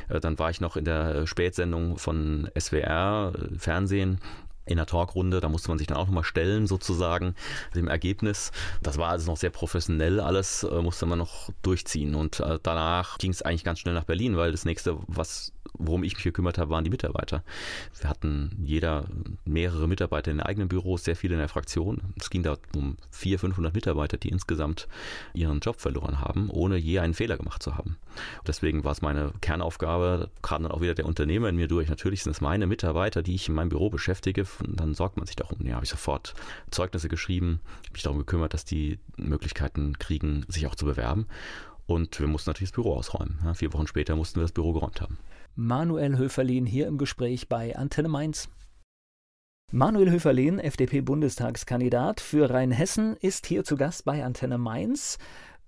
[0.08, 4.20] Äh, dann war ich noch in der Spätsendung von SWR, äh, Fernsehen,
[4.64, 5.40] in der Talkrunde.
[5.40, 7.34] Da musste man sich dann auch nochmal stellen, sozusagen,
[7.74, 8.52] dem Ergebnis.
[8.82, 12.14] Das war also noch sehr professionell alles, äh, musste man noch durchziehen.
[12.14, 16.04] Und äh, danach ging es eigentlich ganz schnell nach Berlin, weil das nächste, was worum
[16.04, 17.42] ich mich gekümmert habe, waren die Mitarbeiter.
[17.98, 19.06] Wir hatten jeder
[19.44, 22.00] mehrere Mitarbeiter in den eigenen Büros, sehr viele in der Fraktion.
[22.18, 24.88] Es ging da um 400, 500 Mitarbeiter, die insgesamt
[25.34, 27.96] ihren Job verloren haben, ohne je einen Fehler gemacht zu haben.
[28.46, 31.88] Deswegen war es meine Kernaufgabe, kam dann auch wieder der Unternehmer in mir durch.
[31.88, 34.46] Natürlich sind es meine Mitarbeiter, die ich in meinem Büro beschäftige.
[34.66, 35.58] Und dann sorgt man sich darum.
[35.66, 36.34] Ja, habe ich sofort
[36.70, 37.60] Zeugnisse geschrieben,
[37.92, 41.26] mich darum gekümmert, dass die Möglichkeiten kriegen, sich auch zu bewerben.
[41.86, 43.38] Und wir mussten natürlich das Büro ausräumen.
[43.44, 45.18] Ja, vier Wochen später mussten wir das Büro geräumt haben.
[45.58, 48.50] Manuel Höferlin hier im Gespräch bei Antenne Mainz.
[49.72, 55.16] Manuel Höferlin, FDP-Bundestagskandidat für Rheinhessen, ist hier zu Gast bei Antenne Mainz.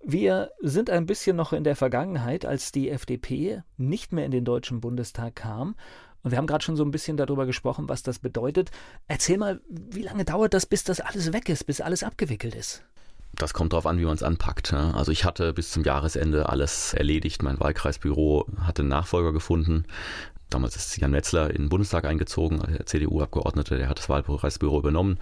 [0.05, 4.45] Wir sind ein bisschen noch in der Vergangenheit, als die FDP nicht mehr in den
[4.45, 5.74] Deutschen Bundestag kam.
[6.22, 8.70] Und wir haben gerade schon so ein bisschen darüber gesprochen, was das bedeutet.
[9.07, 12.84] Erzähl mal, wie lange dauert das, bis das alles weg ist, bis alles abgewickelt ist?
[13.34, 14.72] Das kommt darauf an, wie man es anpackt.
[14.72, 17.42] Also ich hatte bis zum Jahresende alles erledigt.
[17.42, 19.84] Mein Wahlkreisbüro hatte einen Nachfolger gefunden.
[20.50, 25.18] Damals ist Jan Metzler in den Bundestag eingezogen, der CDU-Abgeordnete, der hat das Wahlkreisbüro übernommen.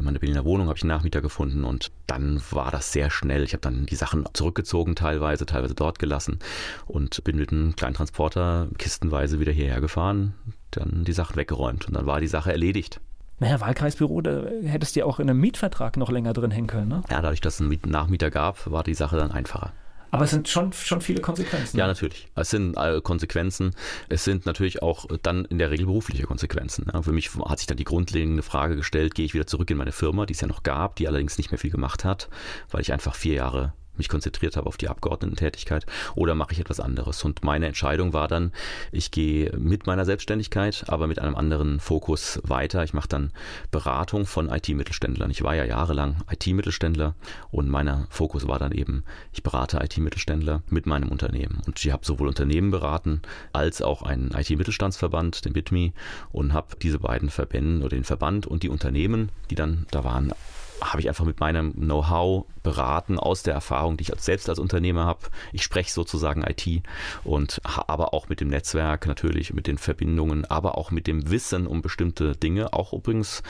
[0.00, 3.44] Meine Berliner Wohnung habe ich einen Nachmieter gefunden und dann war das sehr schnell.
[3.44, 6.40] Ich habe dann die Sachen zurückgezogen, teilweise, teilweise dort gelassen
[6.86, 10.34] und bin mit einem kleinen Transporter kistenweise wieder hierher gefahren,
[10.72, 13.00] dann die Sachen weggeräumt und dann war die Sache erledigt.
[13.44, 16.88] Naja, Wahlkreisbüro, da hättest du ja auch in einem Mietvertrag noch länger drin hängen können,
[16.88, 17.02] ne?
[17.10, 19.72] Ja, dadurch, dass es einen Nachmieter gab, war die Sache dann einfacher.
[20.10, 21.76] Aber es sind schon, schon viele Konsequenzen.
[21.76, 22.28] Ja, natürlich.
[22.36, 23.74] Es sind Konsequenzen.
[24.08, 26.86] Es sind natürlich auch dann in der Regel berufliche Konsequenzen.
[27.02, 29.90] Für mich hat sich dann die grundlegende Frage gestellt, gehe ich wieder zurück in meine
[29.90, 32.28] Firma, die es ja noch gab, die allerdings nicht mehr viel gemacht hat,
[32.70, 36.80] weil ich einfach vier Jahre mich konzentriert habe auf die Abgeordnetentätigkeit oder mache ich etwas
[36.80, 37.24] anderes.
[37.24, 38.52] Und meine Entscheidung war dann,
[38.92, 42.84] ich gehe mit meiner Selbstständigkeit, aber mit einem anderen Fokus weiter.
[42.84, 43.30] Ich mache dann
[43.70, 45.30] Beratung von IT-Mittelständlern.
[45.30, 47.14] Ich war ja jahrelang IT-Mittelständler
[47.50, 51.60] und mein Fokus war dann eben, ich berate IT-Mittelständler mit meinem Unternehmen.
[51.66, 53.20] Und ich habe sowohl Unternehmen beraten
[53.52, 55.92] als auch einen IT-Mittelstandsverband, den BitMe,
[56.32, 60.32] und habe diese beiden Verbände oder den Verband und die Unternehmen, die dann da waren,
[60.80, 65.04] habe ich einfach mit meinem Know-how beraten aus der Erfahrung, die ich selbst als Unternehmer
[65.04, 65.20] habe.
[65.52, 66.82] Ich spreche sozusagen IT
[67.24, 71.66] und aber auch mit dem Netzwerk natürlich, mit den Verbindungen, aber auch mit dem Wissen
[71.66, 73.42] um bestimmte Dinge, auch übrigens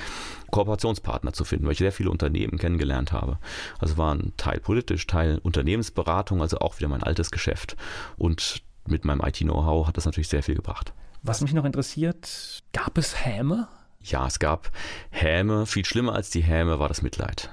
[0.50, 3.38] Kooperationspartner zu finden, weil ich sehr viele Unternehmen kennengelernt habe.
[3.78, 7.76] Also war ein Teil politisch, Teil Unternehmensberatung, also auch wieder mein altes Geschäft
[8.16, 10.92] und mit meinem IT-Know-how hat das natürlich sehr viel gebracht.
[11.22, 13.68] Was mich noch interessiert, gab es Häme?
[14.04, 14.70] Ja, es gab
[15.10, 15.64] Häme.
[15.64, 17.50] Viel schlimmer als die Häme war das Mitleid.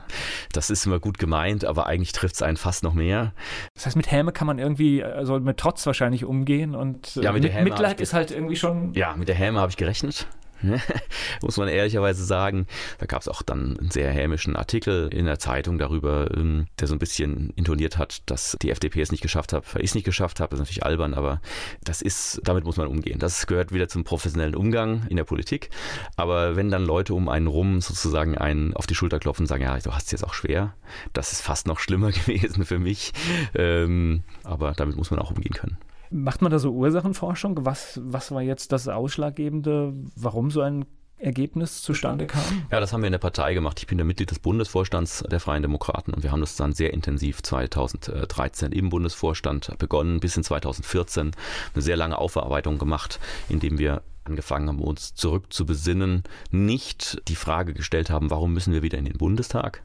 [0.51, 3.33] Das ist immer gut gemeint, aber eigentlich trifft es einen fast noch mehr.
[3.73, 7.43] Das heißt, mit Häme kann man irgendwie, also mit Trotz wahrscheinlich umgehen und ja, mit,
[7.43, 8.93] mit Mitleid ist halt irgendwie schon.
[8.93, 10.27] Ja, mit der Häme habe ich gerechnet.
[11.41, 12.67] muss man ehrlicherweise sagen.
[12.99, 16.87] Da gab es auch dann einen sehr hämischen Artikel in der Zeitung darüber, ähm, der
[16.87, 19.95] so ein bisschen intoniert hat, dass die FDP es nicht geschafft hat, weil ich es
[19.95, 20.51] nicht geschafft habe.
[20.51, 21.41] Das ist natürlich albern, aber
[21.83, 23.19] das ist, damit muss man umgehen.
[23.19, 25.69] Das gehört wieder zum professionellen Umgang in der Politik.
[26.15, 29.63] Aber wenn dann Leute um einen rum sozusagen einen auf die Schulter klopfen und sagen,
[29.63, 30.73] ja, du hast es jetzt auch schwer,
[31.13, 33.13] das ist fast noch schlimmer gewesen für mich.
[33.55, 35.77] Ähm, aber damit muss man auch umgehen können.
[36.11, 37.65] Macht man da so Ursachenforschung?
[37.65, 40.85] Was, was war jetzt das Ausschlaggebende, warum so ein
[41.17, 42.43] Ergebnis zustande kam?
[42.69, 43.79] Ja, das haben wir in der Partei gemacht.
[43.79, 46.93] Ich bin der Mitglied des Bundesvorstands der Freien Demokraten und wir haben das dann sehr
[46.93, 51.31] intensiv 2013 im Bundesvorstand begonnen, bis in 2014
[51.73, 57.35] eine sehr lange Aufarbeitung gemacht, indem wir angefangen haben, uns zurück zu besinnen, nicht die
[57.35, 59.83] Frage gestellt haben, warum müssen wir wieder in den Bundestag,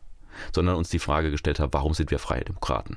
[0.52, 2.96] sondern uns die Frage gestellt haben, warum sind wir Freie Demokraten?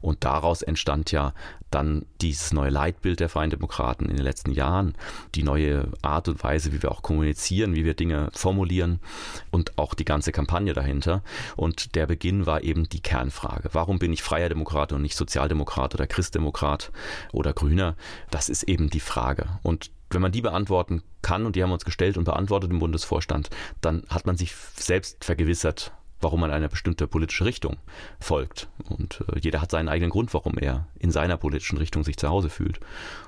[0.00, 1.32] Und daraus entstand ja
[1.70, 4.94] dann dieses neue Leitbild der Freien Demokraten in den letzten Jahren,
[5.34, 9.00] die neue Art und Weise, wie wir auch kommunizieren, wie wir Dinge formulieren
[9.50, 11.22] und auch die ganze Kampagne dahinter.
[11.56, 13.70] Und der Beginn war eben die Kernfrage.
[13.72, 16.90] Warum bin ich freier Demokrat und nicht Sozialdemokrat oder Christdemokrat
[17.32, 17.96] oder Grüner?
[18.30, 19.46] Das ist eben die Frage.
[19.62, 22.78] Und wenn man die beantworten kann, und die haben wir uns gestellt und beantwortet im
[22.78, 23.50] Bundesvorstand,
[23.80, 27.76] dann hat man sich selbst vergewissert, warum man eine bestimmte politische Richtung
[28.20, 28.68] folgt.
[28.88, 32.28] Und äh, jeder hat seinen eigenen Grund, warum er in seiner politischen Richtung sich zu
[32.28, 32.80] Hause fühlt.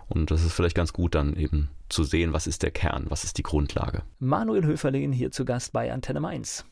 [0.08, 3.24] Und das ist vielleicht ganz gut dann eben zu sehen, was ist der Kern, was
[3.24, 4.02] ist die Grundlage.
[4.18, 6.64] Manuel Höferlin hier zu Gast bei Antenne Mainz.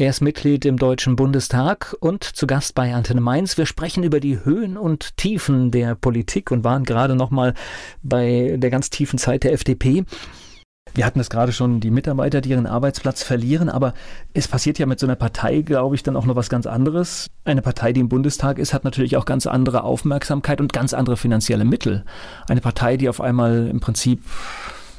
[0.00, 3.58] Er ist Mitglied im Deutschen Bundestag und zu Gast bei Antenne Mainz.
[3.58, 7.52] Wir sprechen über die Höhen und Tiefen der Politik und waren gerade noch mal
[8.00, 10.04] bei der ganz tiefen Zeit der FDP.
[10.94, 13.94] Wir hatten es gerade schon, die Mitarbeiter, die ihren Arbeitsplatz verlieren, aber
[14.34, 17.28] es passiert ja mit so einer Partei, glaube ich, dann auch noch was ganz anderes.
[17.44, 21.16] Eine Partei, die im Bundestag ist, hat natürlich auch ganz andere Aufmerksamkeit und ganz andere
[21.16, 22.04] finanzielle Mittel.
[22.48, 24.22] Eine Partei, die auf einmal im Prinzip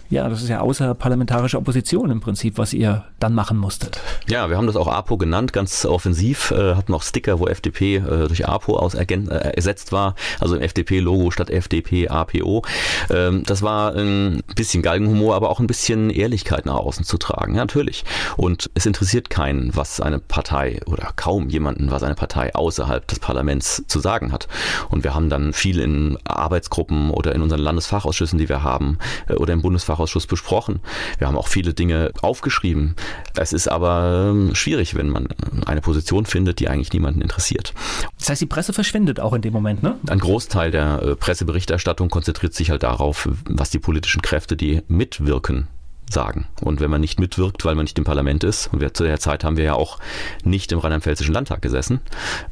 [0.09, 3.99] ja, das ist ja außerparlamentarische Opposition im Prinzip, was ihr dann machen musstet.
[4.27, 7.97] Ja, wir haben das auch APO genannt, ganz offensiv, äh, hatten auch Sticker, wo FDP
[7.97, 12.63] äh, durch APO aus äh, ersetzt war, also im FDP-Logo statt FDP APO.
[13.11, 17.53] Ähm, das war ein bisschen Galgenhumor, aber auch ein bisschen Ehrlichkeit nach außen zu tragen,
[17.53, 18.03] ja, natürlich.
[18.35, 23.19] Und es interessiert keinen, was eine Partei oder kaum jemanden, was eine Partei außerhalb des
[23.19, 24.47] Parlaments zu sagen hat.
[24.89, 28.97] Und wir haben dann viel in Arbeitsgruppen oder in unseren Landesfachausschüssen, die wir haben,
[29.27, 30.79] äh, oder im Bundesfach Fachausschuss besprochen.
[31.17, 32.95] Wir haben auch viele Dinge aufgeschrieben.
[33.35, 35.27] Es ist aber ähm, schwierig, wenn man
[35.65, 37.73] eine Position findet, die eigentlich niemanden interessiert.
[38.17, 39.97] Das heißt, die Presse verschwindet auch in dem Moment, ne?
[40.07, 45.67] Ein Großteil der äh, Presseberichterstattung konzentriert sich halt darauf, was die politischen Kräfte, die mitwirken,
[46.13, 46.47] sagen.
[46.61, 49.19] Und wenn man nicht mitwirkt, weil man nicht im Parlament ist, und wir, zu der
[49.19, 49.99] Zeit haben wir ja auch
[50.43, 52.01] nicht im Rheinland-Pfälzischen Landtag gesessen,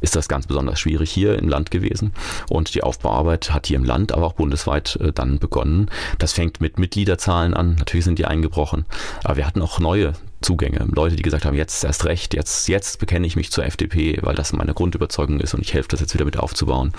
[0.02, 2.12] ist das ganz besonders schwierig hier im Land gewesen.
[2.50, 5.90] Und die Aufbauarbeit hat hier im Land, aber auch bundesweit äh, dann begonnen.
[6.20, 7.76] Das fängt mit Mitgliederzahlen an.
[7.76, 8.86] Natürlich sind die eingebrochen.
[9.24, 10.88] Aber wir hatten auch neue Zugänge.
[10.94, 14.36] Leute, die gesagt haben, jetzt erst recht, jetzt, jetzt bekenne ich mich zur FDP, weil
[14.36, 16.94] das meine Grundüberzeugung ist und ich helfe das jetzt wieder mit aufzubauen.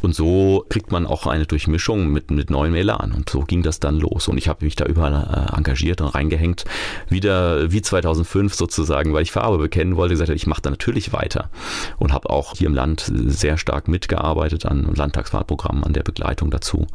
[0.00, 3.12] Und so kriegt man auch eine Durchmischung mit, mit neuem Elan.
[3.12, 4.28] Und so ging das dann los.
[4.28, 6.64] Und ich habe mich da überall äh, engagiert und reingehängt.
[7.08, 11.12] Wieder wie 2005 sozusagen, weil ich Farbe bekennen wollte, gesagt habe, ich mache da natürlich
[11.12, 11.50] weiter.
[11.98, 16.86] Und habe auch hier im Land sehr stark mitgearbeitet an Landtagswahlprogrammen, an der Begleitung dazu.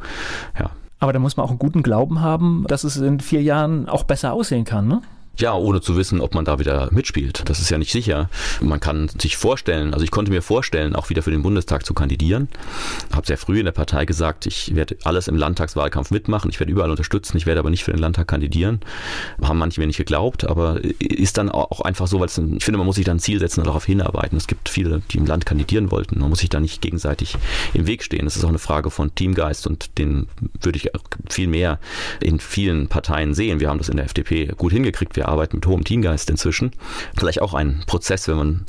[0.59, 0.71] Ja.
[0.99, 4.05] Aber da muss man auch einen guten Glauben haben, dass es in vier Jahren auch
[4.05, 5.01] besser aussehen kann, ne?
[5.39, 7.49] Ja, ohne zu wissen, ob man da wieder mitspielt.
[7.49, 8.29] Das ist ja nicht sicher.
[8.61, 11.95] Man kann sich vorstellen, also ich konnte mir vorstellen, auch wieder für den Bundestag zu
[11.95, 12.49] kandidieren.
[13.11, 16.71] Habe sehr früh in der Partei gesagt, ich werde alles im Landtagswahlkampf mitmachen, ich werde
[16.71, 18.81] überall unterstützen, ich werde aber nicht für den Landtag kandidieren.
[19.41, 22.77] Haben manche mir nicht geglaubt, aber ist dann auch einfach so, weil es, ich finde,
[22.77, 24.37] man muss sich dann ein Ziel setzen und darauf hinarbeiten.
[24.37, 26.19] Es gibt viele, die im Land kandidieren wollten.
[26.19, 27.37] Man muss sich da nicht gegenseitig
[27.73, 28.25] im Weg stehen.
[28.25, 30.27] Das ist auch eine Frage von Teamgeist und den
[30.61, 30.91] würde ich
[31.27, 31.79] viel mehr
[32.21, 33.59] in vielen Parteien sehen.
[33.59, 35.15] Wir haben das in der FDP gut hingekriegt.
[35.15, 36.71] Wir wir arbeiten mit hohem Teamgeist inzwischen.
[37.17, 38.65] Vielleicht auch ein Prozess, wenn man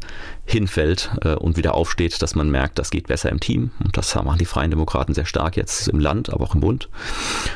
[0.47, 3.71] hinfällt äh, und wieder aufsteht, dass man merkt, das geht besser im Team.
[3.83, 6.89] Und das machen die Freien Demokraten sehr stark jetzt im Land, aber auch im Bund.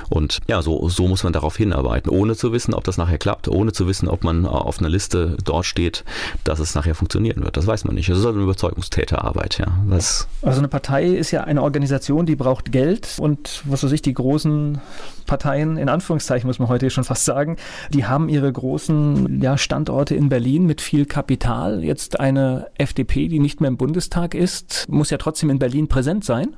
[0.08, 3.48] Und ja, so, so muss man darauf hinarbeiten, ohne zu wissen, ob das nachher klappt,
[3.48, 6.04] ohne zu wissen, ob man auf einer Liste dort steht,
[6.44, 7.56] dass es nachher funktionieren wird.
[7.56, 8.08] Das weiß man nicht.
[8.08, 9.58] Das ist halt eine Überzeugungstäterarbeit.
[9.58, 9.66] Ja.
[9.86, 14.02] Was also eine Partei ist ja eine Organisation, die braucht Geld und was weiß ich,
[14.02, 14.80] die großen
[15.26, 17.56] Parteien, in Anführungszeichen muss man heute schon fast sagen,
[17.92, 21.84] die haben ihre großen ja, Standorte in Berlin mit viel Kapital.
[21.84, 26.24] Jetzt eine FDP, die nicht mehr im Bundestag ist, muss ja trotzdem in Berlin präsent
[26.24, 26.54] sein.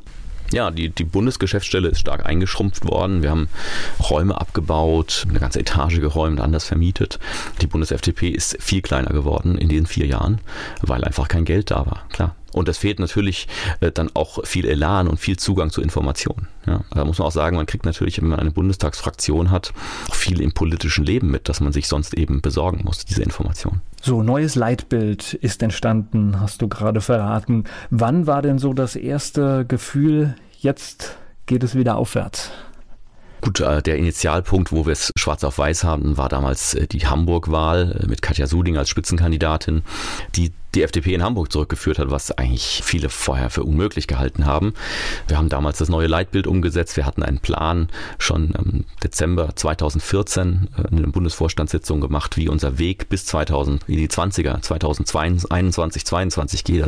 [0.53, 3.23] Ja, die, die Bundesgeschäftsstelle ist stark eingeschrumpft worden.
[3.23, 3.49] Wir haben
[4.11, 7.21] Räume abgebaut, eine ganze Etage geräumt, anders vermietet.
[7.61, 10.41] Die Bundes-FDP ist viel kleiner geworden in diesen vier Jahren,
[10.83, 12.05] weil einfach kein Geld da war.
[12.11, 12.35] Klar.
[12.53, 13.49] Und es fehlt natürlich
[13.81, 16.49] äh, dann auch viel Elan und viel Zugang zu Informationen.
[16.67, 19.73] Ja, da muss man auch sagen, man kriegt natürlich, wenn man eine Bundestagsfraktion hat,
[20.09, 23.81] auch viel im politischen Leben mit, dass man sich sonst eben besorgen muss, diese Informationen.
[24.03, 27.65] So, neues Leitbild ist entstanden, hast du gerade verraten.
[27.91, 32.51] Wann war denn so das erste Gefühl, jetzt geht es wieder aufwärts?
[33.41, 37.07] Gut, äh, der Initialpunkt, wo wir es schwarz auf weiß haben, war damals äh, die
[37.07, 39.83] Hamburg-Wahl mit Katja Suding als Spitzenkandidatin,
[40.37, 44.75] die die FDP in Hamburg zurückgeführt hat, was eigentlich viele vorher für unmöglich gehalten haben.
[45.29, 46.97] Wir haben damals das neue Leitbild umgesetzt.
[46.97, 53.09] Wir hatten einen Plan schon im Dezember 2014 in einer Bundesvorstandssitzung gemacht, wie unser Weg
[53.09, 56.85] bis 2000, wie die 20er, 2021, 2022 geht.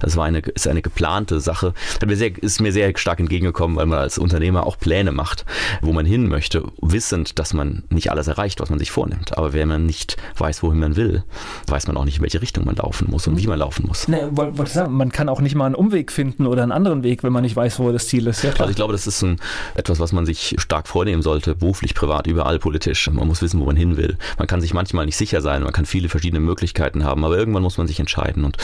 [0.00, 1.74] Das war eine, ist eine geplante Sache.
[2.00, 5.44] Das ist mir sehr stark entgegengekommen, weil man als Unternehmer auch Pläne macht,
[5.82, 9.36] wo man hin möchte, wissend, dass man nicht alles erreicht, was man sich vornimmt.
[9.36, 11.24] Aber wenn man nicht weiß, wohin man will,
[11.66, 14.08] weiß man auch nicht, in welche Richtung man laufen muss und wie man laufen muss.
[14.08, 17.22] Nee, wollte sagen, man kann auch nicht mal einen Umweg finden oder einen anderen Weg,
[17.22, 18.42] wenn man nicht weiß, wo das Ziel ist.
[18.42, 19.38] Ja, also ich glaube, das ist ein,
[19.74, 23.10] etwas, was man sich stark vornehmen sollte, beruflich, privat, überall politisch.
[23.10, 24.16] Man muss wissen, wo man hin will.
[24.38, 27.62] Man kann sich manchmal nicht sicher sein, man kann viele verschiedene Möglichkeiten haben, aber irgendwann
[27.62, 28.44] muss man sich entscheiden.
[28.44, 28.56] Und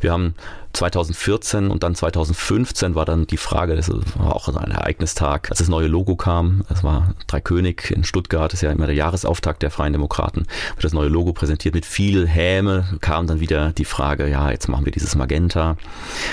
[0.00, 0.34] wir haben
[0.72, 5.68] 2014 und dann 2015 war dann die Frage, das war auch ein Ereignistag, als das
[5.68, 6.64] neue Logo kam.
[6.68, 10.46] Es war Dreikönig in Stuttgart, das ist ja immer der Jahresauftakt der Freien Demokraten.
[10.74, 14.68] Wird das neue Logo präsentiert mit viel Häme, kam dann wieder die Frage, ja, jetzt
[14.68, 15.76] machen wir dieses Magenta,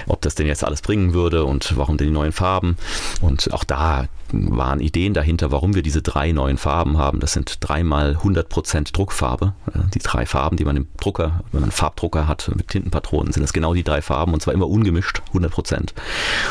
[0.08, 2.78] ob das denn jetzt alles bringen würde und warum denn die neuen Farben.
[3.22, 7.20] Und auch da waren Ideen dahinter, warum wir diese drei neuen Farben haben.
[7.20, 9.54] Das sind dreimal 100% Druckfarbe.
[9.94, 13.44] Die drei Farben, die man im Drucker, wenn man einen Farbdrucker hat mit Tintenpatronen, sind
[13.44, 15.94] das genau die drei Farben und zwar immer ungemischt, 100%.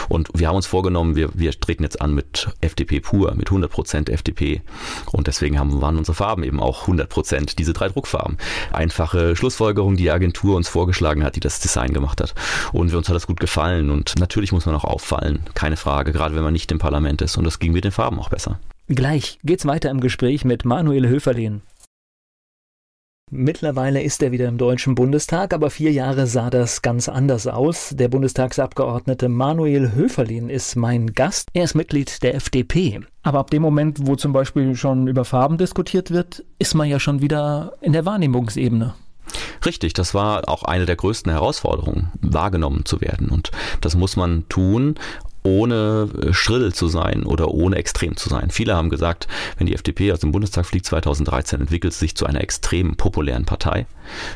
[0.09, 4.11] Und wir haben uns vorgenommen, wir, wir treten jetzt an mit FDP pur, mit 100%
[4.11, 4.62] FDP.
[5.12, 8.39] Und deswegen haben, waren unsere Farben eben auch 100% diese drei Druckfarben.
[8.72, 12.33] Einfache Schlussfolgerung, die die Agentur uns vorgeschlagen hat, die das Design gemacht hat.
[12.72, 13.91] Und uns hat das gut gefallen.
[13.91, 17.37] Und natürlich muss man auch auffallen, keine Frage, gerade wenn man nicht im Parlament ist.
[17.37, 18.61] Und das ging mit den Farben auch besser.
[18.87, 21.62] Gleich geht's weiter im Gespräch mit Manuel Höferlin.
[23.33, 27.91] Mittlerweile ist er wieder im Deutschen Bundestag, aber vier Jahre sah das ganz anders aus.
[27.97, 31.49] Der Bundestagsabgeordnete Manuel Höferlin ist mein Gast.
[31.55, 33.01] Er ist Mitglied der FDP.
[33.25, 37.01] Aber ab dem Moment, wo zum Beispiel schon über Farben diskutiert wird, ist man ja
[37.01, 38.95] schon wieder in der Wahrnehmungsebene.
[39.64, 43.31] Richtig, das war auch eine der größten Herausforderungen, wahrgenommen zu werden.
[43.31, 43.51] Und
[43.81, 44.95] das muss man tun
[45.47, 48.51] ohne äh, schrill zu sein oder ohne extrem zu sein.
[48.51, 52.27] Viele haben gesagt, wenn die FDP aus dem Bundestag fliegt 2013, entwickelt sie sich zu
[52.27, 53.87] einer extrem populären Partei.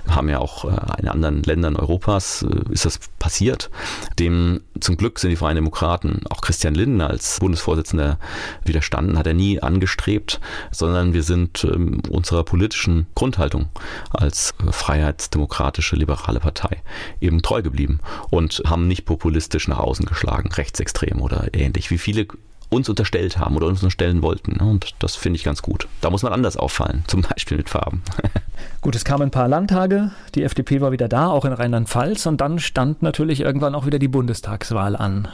[0.04, 3.70] Wir haben ja auch äh, in anderen Ländern Europas äh, ist das passiert.
[4.18, 8.18] Dem zum Glück sind die Freien Demokraten, auch Christian Lindner als Bundesvorsitzender
[8.64, 10.40] widerstanden, hat er nie angestrebt,
[10.70, 13.68] sondern wir sind ähm, unserer politischen Grundhaltung
[14.10, 16.82] als freiheitsdemokratische liberale Partei
[17.20, 18.00] eben treu geblieben
[18.30, 22.26] und haben nicht populistisch nach außen geschlagen, rechtsextrem rechtsextrem oder ähnlich, wie viele
[22.68, 24.52] uns unterstellt haben oder uns unterstellen wollten.
[24.52, 24.70] Ne?
[24.70, 25.88] Und das finde ich ganz gut.
[26.00, 28.02] Da muss man anders auffallen, zum Beispiel mit Farben.
[28.82, 32.40] Gut, es kamen ein paar Landtage, die FDP war wieder da, auch in Rheinland-Pfalz, und
[32.40, 35.28] dann stand natürlich irgendwann auch wieder die Bundestagswahl an.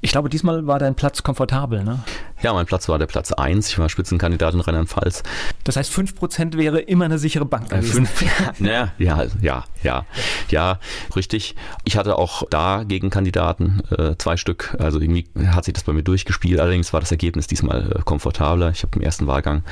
[0.00, 2.00] Ich glaube, diesmal war dein Platz komfortabel, ne?
[2.40, 3.68] Ja, mein Platz war der Platz 1.
[3.68, 5.24] Ich war Spitzenkandidat in Rheinland-Pfalz.
[5.64, 8.04] Das heißt, 5% wäre immer eine sichere Bank äh, gewesen.
[8.04, 10.04] Äh, fünf, ja, ja, ja, ja,
[10.48, 10.78] ja,
[11.16, 11.56] richtig.
[11.84, 14.76] Ich hatte auch da Gegenkandidaten, äh, zwei Stück.
[14.78, 16.60] Also irgendwie hat sich das bei mir durchgespielt.
[16.60, 18.70] Allerdings war das Ergebnis diesmal äh, komfortabler.
[18.70, 19.64] Ich habe im ersten Wahlgang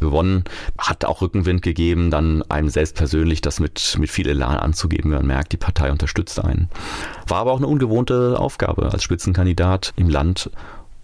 [0.00, 0.42] gewonnen.
[0.76, 5.12] Hat auch Rückenwind gegeben, dann einem selbst persönlich das mit, mit viel Elan anzugeben.
[5.12, 6.68] Man merkt, die Partei unterstützt einen.
[7.28, 10.50] War aber auch eine ungewohnte Aufgabe als Spitzenkandidat im Land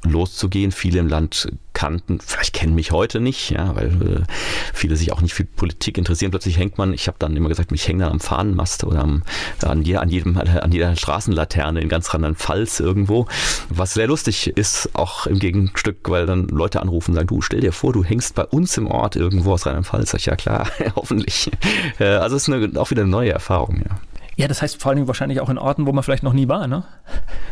[0.04, 0.72] loszugehen.
[0.72, 4.32] Viele im Land kannten, vielleicht kennen mich heute nicht, ja, weil äh,
[4.72, 6.30] viele sich auch nicht für Politik interessieren.
[6.30, 9.22] Plötzlich hängt man, ich habe dann immer gesagt, ich hänge dann am Fahnenmast oder am,
[9.62, 13.26] an, je, an, jedem, an jeder Straßenlaterne in ganz Rheinland-Pfalz irgendwo,
[13.68, 17.60] was sehr lustig ist, auch im Gegenstück, weil dann Leute anrufen und sagen, du stell
[17.60, 20.10] dir vor, du hängst bei uns im Ort irgendwo aus Rheinland-Pfalz.
[20.10, 21.50] Sag ich, ja klar, hoffentlich.
[21.98, 23.96] Äh, also es ist eine, auch wieder eine neue Erfahrung, ja.
[24.36, 26.66] Ja, das heißt vor allem wahrscheinlich auch in Orten, wo man vielleicht noch nie war,
[26.66, 26.84] ne?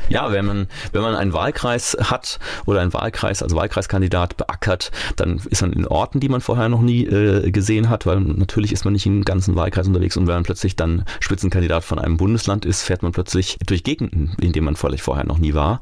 [0.09, 5.41] Ja, wenn man, wenn man einen Wahlkreis hat oder einen Wahlkreis als Wahlkreiskandidat beackert, dann
[5.51, 8.85] ist man in Orten, die man vorher noch nie äh, gesehen hat, weil natürlich ist
[8.85, 12.65] man nicht im ganzen Wahlkreis unterwegs und wenn man plötzlich dann Spitzenkandidat von einem Bundesland
[12.65, 15.81] ist, fährt man plötzlich durch Gegenden, in denen man vielleicht vorher noch nie war.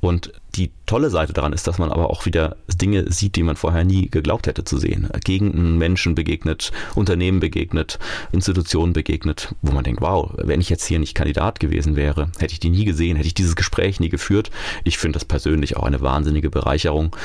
[0.00, 3.56] Und Die tolle Seite daran ist, dass man aber auch wieder Dinge sieht, die man
[3.56, 5.08] vorher nie geglaubt hätte zu sehen.
[5.24, 7.98] Gegenden, Menschen begegnet, Unternehmen begegnet,
[8.32, 12.52] Institutionen begegnet, wo man denkt, wow, wenn ich jetzt hier nicht Kandidat gewesen wäre, hätte
[12.52, 14.50] ich die nie gesehen, hätte ich dieses Gespräch nie geführt.
[14.84, 17.16] Ich finde das persönlich auch eine wahnsinnige Bereicherung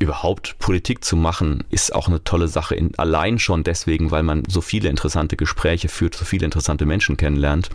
[0.00, 2.74] überhaupt Politik zu machen, ist auch eine tolle Sache.
[2.74, 7.16] In, allein schon deswegen, weil man so viele interessante Gespräche führt, so viele interessante Menschen
[7.16, 7.68] kennenlernt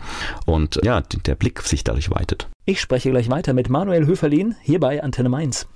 [0.44, 2.48] und ja, der Blick sich dadurch weitet.
[2.64, 5.68] Ich spreche gleich weiter mit Manuel Höferlin hier bei Antenne Mainz.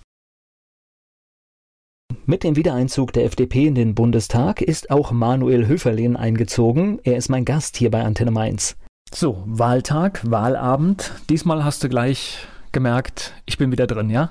[2.26, 6.98] Mit dem Wiedereinzug der FDP in den Bundestag ist auch Manuel Höferlin eingezogen.
[7.04, 8.76] Er ist mein Gast hier bei Antenne Mainz.
[9.12, 11.12] So, Wahltag, Wahlabend.
[11.28, 14.30] Diesmal hast du gleich gemerkt, ich bin wieder drin, ja?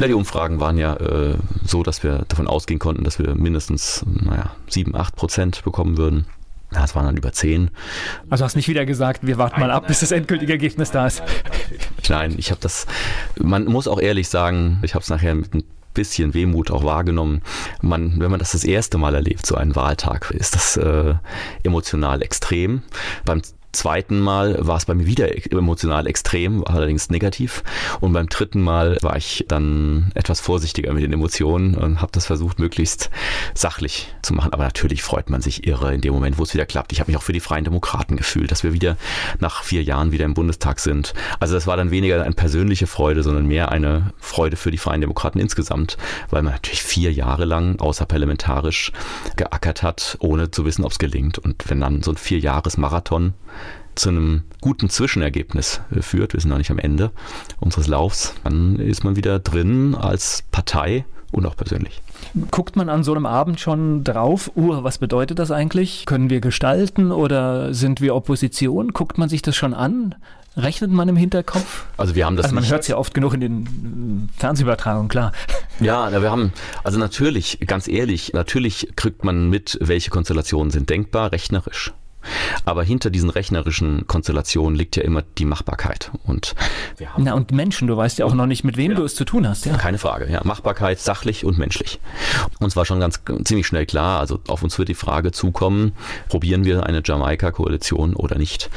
[0.00, 4.04] Ja, die Umfragen waren ja äh, so, dass wir davon ausgehen konnten, dass wir mindestens,
[4.06, 6.26] naja, 7, 8 Prozent bekommen würden.
[6.72, 7.70] Ja, es waren dann über 10.
[8.30, 10.92] Also hast nicht wieder gesagt, wir warten nein, mal ab, nein, bis das endgültige Ergebnis
[10.92, 11.22] nein, da ist.
[12.08, 12.86] Nein, ich habe das,
[13.38, 17.42] man muss auch ehrlich sagen, ich habe es nachher mit ein bisschen Wehmut auch wahrgenommen.
[17.82, 21.14] Man, wenn man das das erste Mal erlebt, so einen Wahltag, ist das äh,
[21.62, 22.82] emotional extrem.
[23.26, 23.42] Beim
[23.72, 27.64] zweiten Mal war es bei mir wieder emotional extrem, allerdings negativ.
[28.00, 32.26] Und beim dritten Mal war ich dann etwas vorsichtiger mit den Emotionen und habe das
[32.26, 33.10] versucht, möglichst
[33.54, 34.52] sachlich zu machen.
[34.52, 36.92] Aber natürlich freut man sich irre in dem Moment, wo es wieder klappt.
[36.92, 38.96] Ich habe mich auch für die Freien Demokraten gefühlt, dass wir wieder
[39.40, 41.14] nach vier Jahren wieder im Bundestag sind.
[41.40, 45.00] Also das war dann weniger eine persönliche Freude, sondern mehr eine Freude für die Freien
[45.00, 45.96] Demokraten insgesamt,
[46.30, 48.92] weil man natürlich vier Jahre lang außerparlamentarisch
[49.36, 51.38] geackert hat, ohne zu wissen, ob es gelingt.
[51.38, 53.34] Und wenn dann so ein Vierjahres-Marathon
[53.94, 57.10] zu einem guten Zwischenergebnis äh, führt, wir sind noch nicht am Ende
[57.60, 62.00] unseres Laufs, dann ist man wieder drin als Partei und auch persönlich.
[62.50, 66.06] Guckt man an so einem Abend schon drauf, uh, was bedeutet das eigentlich?
[66.06, 68.92] Können wir gestalten oder sind wir Opposition?
[68.92, 70.14] Guckt man sich das schon an?
[70.54, 71.86] Rechnet man im Hinterkopf?
[71.96, 72.44] Also wir haben das.
[72.44, 75.32] Also man hört es ja oft genug in den äh, Fernsehübertragungen, klar.
[75.80, 76.52] Ja, wir haben,
[76.84, 81.92] also natürlich, ganz ehrlich, natürlich kriegt man mit, welche Konstellationen sind denkbar, rechnerisch.
[82.64, 86.10] Aber hinter diesen rechnerischen Konstellationen liegt ja immer die Machbarkeit.
[86.24, 86.54] Und
[87.16, 88.96] Na und Menschen, du weißt ja auch noch nicht, mit wem ja.
[88.98, 89.66] du es zu tun hast.
[89.66, 89.76] Ja.
[89.76, 90.40] Keine Frage, ja.
[90.44, 92.00] Machbarkeit sachlich und menschlich.
[92.60, 95.92] Uns war schon ganz ziemlich schnell klar, also auf uns wird die Frage zukommen,
[96.28, 98.70] probieren wir eine Jamaika-Koalition oder nicht.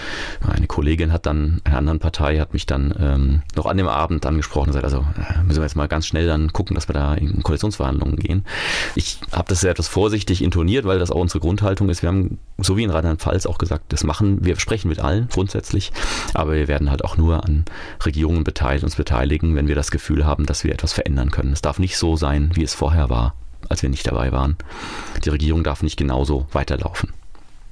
[0.47, 4.25] Eine Kollegin hat dann, einer anderen Partei hat mich dann ähm, noch an dem Abend
[4.25, 6.93] angesprochen und gesagt, also äh, müssen wir jetzt mal ganz schnell dann gucken, dass wir
[6.93, 8.45] da in Koalitionsverhandlungen gehen.
[8.95, 12.01] Ich habe das sehr etwas vorsichtig intoniert, weil das auch unsere Grundhaltung ist.
[12.01, 15.27] Wir haben, so wie in Rheinland-Pfalz, Hals auch gesagt, das machen wir, sprechen mit allen
[15.27, 15.91] grundsätzlich,
[16.33, 17.65] aber wir werden halt auch nur an
[18.05, 21.53] Regierungen beteiligt, uns beteiligen, wenn wir das Gefühl haben, dass wir etwas verändern können.
[21.53, 23.35] Es darf nicht so sein, wie es vorher war,
[23.69, 24.55] als wir nicht dabei waren.
[25.23, 27.09] Die Regierung darf nicht genauso weiterlaufen.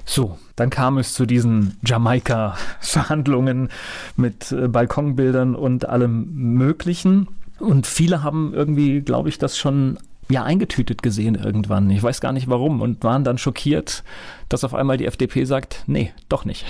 [0.05, 3.69] So, dann kam es zu diesen Jamaika-Verhandlungen
[4.17, 7.29] mit äh, Balkonbildern und allem Möglichen.
[7.59, 9.97] Und viele haben irgendwie, glaube ich, das schon
[10.33, 11.89] ja eingetütet gesehen irgendwann.
[11.89, 14.03] Ich weiß gar nicht warum und waren dann schockiert,
[14.49, 16.65] dass auf einmal die FDP sagt, nee, doch nicht.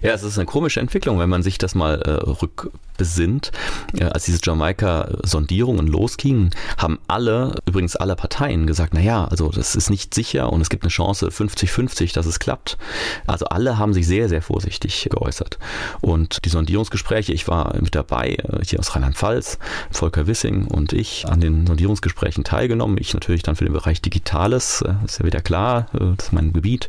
[0.00, 3.50] Ja, es ist eine komische Entwicklung, wenn man sich das mal äh, rückbesinnt.
[3.98, 9.74] Äh, als diese Jamaika-Sondierungen losgingen, haben alle, übrigens alle Parteien gesagt, na ja, also das
[9.74, 12.78] ist nicht sicher und es gibt eine Chance 50-50, dass es klappt.
[13.26, 15.58] Also alle haben sich sehr, sehr vorsichtig geäußert.
[16.00, 19.58] Und die Sondierungsgespräche, ich war mit dabei, äh, hier aus Rheinland-Pfalz,
[19.90, 22.98] Volker Wissing und ich an den Sondierungsgesprächen teilgenommen.
[23.00, 26.32] Ich natürlich dann für den Bereich Digitales, äh, ist ja wieder klar, äh, das ist
[26.32, 26.88] mein Gebiet.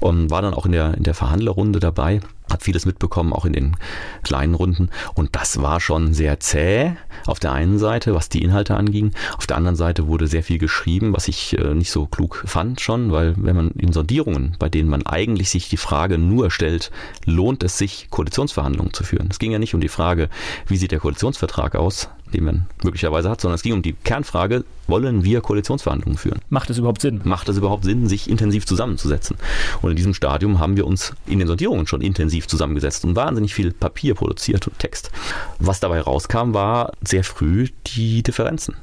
[0.00, 2.20] Und war dann auch in der, in der Verhandlerrunde dabei
[2.50, 3.76] hat vieles mitbekommen, auch in den
[4.22, 4.90] kleinen Runden.
[5.14, 6.92] Und das war schon sehr zäh
[7.26, 9.12] auf der einen Seite, was die Inhalte anging.
[9.36, 12.80] Auf der anderen Seite wurde sehr viel geschrieben, was ich äh, nicht so klug fand
[12.80, 16.90] schon, weil wenn man in Sondierungen, bei denen man eigentlich sich die Frage nur stellt,
[17.24, 19.28] lohnt es sich, Koalitionsverhandlungen zu führen?
[19.30, 20.28] Es ging ja nicht um die Frage,
[20.66, 24.64] wie sieht der Koalitionsvertrag aus, den man möglicherweise hat, sondern es ging um die Kernfrage,
[24.86, 26.40] wollen wir Koalitionsverhandlungen führen?
[26.48, 27.20] Macht es überhaupt Sinn?
[27.24, 29.36] Macht es überhaupt Sinn, sich intensiv zusammenzusetzen?
[29.82, 33.54] Und in diesem Stadium haben wir uns in den Sondierungen schon intensiv zusammengesetzt und wahnsinnig
[33.54, 35.10] viel Papier produziert und Text.
[35.58, 38.74] Was dabei rauskam, war sehr früh die Differenzen.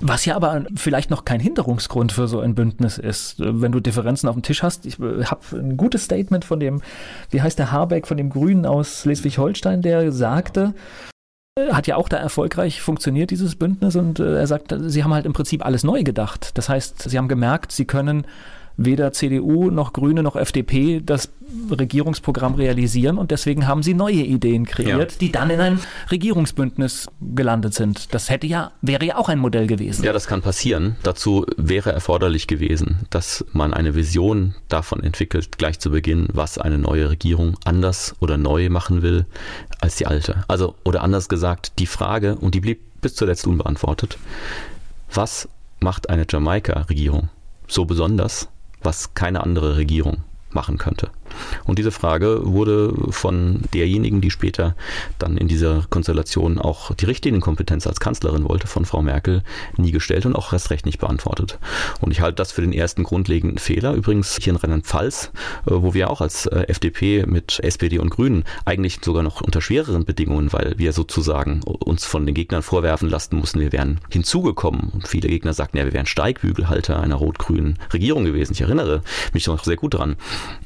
[0.00, 4.28] Was ja aber vielleicht noch kein Hinderungsgrund für so ein Bündnis ist, wenn du Differenzen
[4.28, 4.86] auf dem Tisch hast.
[4.86, 6.82] Ich habe ein gutes Statement von dem,
[7.30, 10.74] wie heißt der Habeck, von dem Grünen aus Schleswig-Holstein, der sagte,
[11.72, 13.96] hat ja auch da erfolgreich funktioniert, dieses Bündnis.
[13.96, 16.50] Und äh, er sagt, sie haben halt im Prinzip alles neu gedacht.
[16.54, 18.26] Das heißt, sie haben gemerkt, sie können
[18.78, 21.30] weder CDU noch Grüne noch FDP das
[21.70, 25.18] Regierungsprogramm realisieren und deswegen haben sie neue Ideen kreiert, ja.
[25.20, 28.14] die dann in ein Regierungsbündnis gelandet sind.
[28.14, 30.04] Das hätte ja, wäre ja auch ein Modell gewesen.
[30.04, 30.96] Ja, das kann passieren.
[31.02, 36.78] Dazu wäre erforderlich gewesen, dass man eine Vision davon entwickelt, gleich zu Beginn, was eine
[36.78, 39.26] neue Regierung anders oder neu machen will
[39.80, 40.44] als die alte.
[40.46, 44.18] Also, oder anders gesagt, die Frage, und die blieb bis zuletzt unbeantwortet.
[45.12, 45.48] Was
[45.80, 47.30] macht eine Jamaika-Regierung
[47.68, 48.48] so besonders,
[48.82, 51.10] was keine andere Regierung machen könnte?
[51.64, 54.74] Und diese Frage wurde von derjenigen, die später
[55.18, 59.42] dann in dieser Konstellation auch die Richtlinienkompetenz als Kanzlerin wollte, von Frau Merkel,
[59.76, 61.58] nie gestellt und auch erst recht nicht beantwortet.
[62.00, 63.94] Und ich halte das für den ersten grundlegenden Fehler.
[63.94, 65.30] Übrigens hier in Rheinland-Pfalz,
[65.66, 69.60] äh, wo wir auch als äh, FDP mit SPD und Grünen eigentlich sogar noch unter
[69.60, 74.90] schwereren Bedingungen, weil wir sozusagen uns von den Gegnern vorwerfen lassen mussten, wir wären hinzugekommen.
[74.92, 78.52] Und viele Gegner sagten ja, wir wären Steigbügelhalter einer rot-grünen Regierung gewesen.
[78.52, 79.02] Ich erinnere
[79.32, 80.16] mich noch sehr gut daran.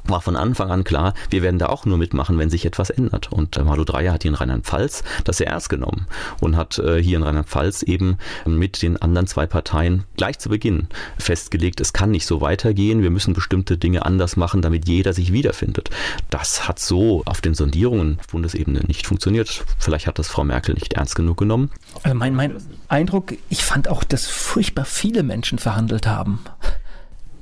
[0.04, 2.90] War von Anfang Anfang an klar, wir werden da auch nur mitmachen, wenn sich etwas
[2.90, 3.32] ändert.
[3.32, 6.06] Und äh, Malu Dreyer hat hier in Rheinland-Pfalz das sehr ernst genommen
[6.40, 10.88] und hat äh, hier in Rheinland-Pfalz eben mit den anderen zwei Parteien gleich zu Beginn
[11.18, 15.32] festgelegt, es kann nicht so weitergehen, wir müssen bestimmte Dinge anders machen, damit jeder sich
[15.32, 15.88] wiederfindet.
[16.28, 19.64] Das hat so auf den Sondierungen auf Bundesebene nicht funktioniert.
[19.78, 21.70] Vielleicht hat das Frau Merkel nicht ernst genug genommen.
[22.02, 26.40] Also mein, mein Eindruck, ich fand auch, dass furchtbar viele Menschen verhandelt haben.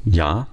[0.05, 0.47] Ja,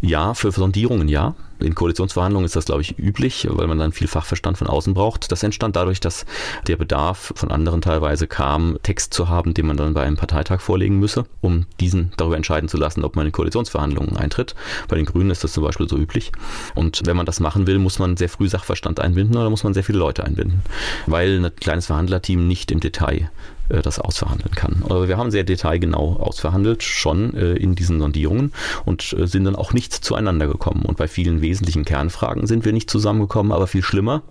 [0.00, 1.34] ja, für Sondierungen ja.
[1.58, 5.32] In Koalitionsverhandlungen ist das, glaube ich, üblich, weil man dann viel Fachverstand von außen braucht.
[5.32, 6.26] Das entstand dadurch, dass
[6.66, 10.60] der Bedarf von anderen teilweise kam, Text zu haben, den man dann bei einem Parteitag
[10.60, 14.54] vorlegen müsse, um diesen darüber entscheiden zu lassen, ob man in Koalitionsverhandlungen eintritt.
[14.88, 16.32] Bei den Grünen ist das zum Beispiel so üblich.
[16.74, 19.74] Und wenn man das machen will, muss man sehr früh Sachverstand einbinden oder muss man
[19.74, 20.62] sehr viele Leute einbinden,
[21.06, 23.30] weil ein kleines Verhandlerteam nicht im Detail
[23.68, 24.82] äh, das ausverhandeln kann.
[24.84, 28.52] Aber wir haben sehr detailgenau ausverhandelt, schon äh, in diesen Sondierungen
[28.84, 30.82] und äh, sind dann auch nicht zueinander gekommen.
[30.84, 34.22] Und bei vielen wesentlichen Kernfragen sind wir nicht zusammengekommen, aber viel schlimmer.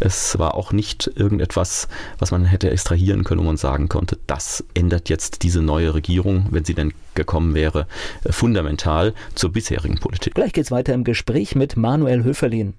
[0.00, 4.64] Es war auch nicht irgendetwas, was man hätte extrahieren können, wo man sagen konnte, das
[4.74, 7.86] ändert jetzt diese neue Regierung, wenn sie denn gekommen wäre,
[8.30, 10.34] fundamental zur bisherigen Politik.
[10.34, 12.74] Gleich geht's weiter im Gespräch mit Manuel Höferlin.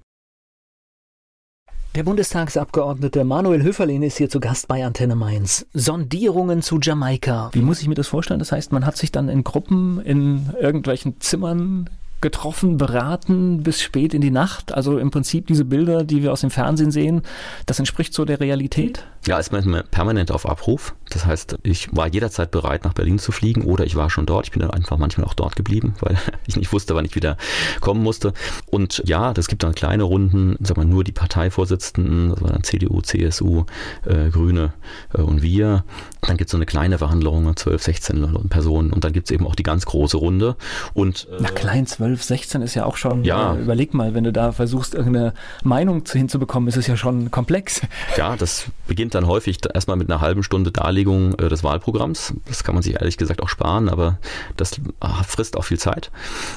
[1.96, 5.66] Der Bundestagsabgeordnete Manuel Höferlin ist hier zu Gast bei Antenne Mainz.
[5.74, 7.50] Sondierungen zu Jamaika.
[7.52, 8.38] Wie muss ich mir das vorstellen?
[8.38, 14.14] Das heißt, man hat sich dann in Gruppen in irgendwelchen Zimmern getroffen, beraten bis spät
[14.14, 14.72] in die Nacht.
[14.72, 17.22] Also im Prinzip diese Bilder, die wir aus dem Fernsehen sehen,
[17.66, 19.04] das entspricht so der Realität?
[19.26, 20.94] Ja, ist man permanent auf Abruf.
[21.10, 24.46] Das heißt, ich war jederzeit bereit, nach Berlin zu fliegen oder ich war schon dort.
[24.46, 26.16] Ich bin dann einfach manchmal auch dort geblieben, weil
[26.46, 27.36] ich nicht wusste, wann ich wieder
[27.80, 28.32] kommen musste.
[28.70, 32.62] Und ja, das gibt dann kleine Runden, sag mal, nur die Parteivorsitzenden, das war dann
[32.62, 33.64] CDU, CSU,
[34.06, 34.72] äh, Grüne
[35.14, 35.84] äh, und wir.
[36.22, 39.46] Dann gibt es so eine kleine Verhandlung, 12, 16 Personen und dann gibt es eben
[39.46, 40.56] auch die ganz große Runde.
[40.94, 43.54] Und, äh, Na klein, 12, 16 ist ja auch schon, ja.
[43.54, 47.82] Äh, überleg mal, wenn du da versuchst, irgendeine Meinung hinzubekommen, ist es ja schon komplex.
[48.16, 52.34] Ja, das beginnt dann häufig erstmal mit einer halben Stunde Darlegung äh, des Wahlprogramms.
[52.46, 54.18] Das kann man sich ehrlich gesagt auch sparen, aber
[54.56, 56.10] das ah, frisst auch viel Zeit.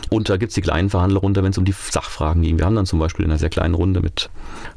[0.09, 2.57] Und da gibt es die kleinen Verhandlerrunde, wenn es um die Sachfragen ging.
[2.57, 4.29] Wir haben dann zum Beispiel in einer sehr kleinen Runde mit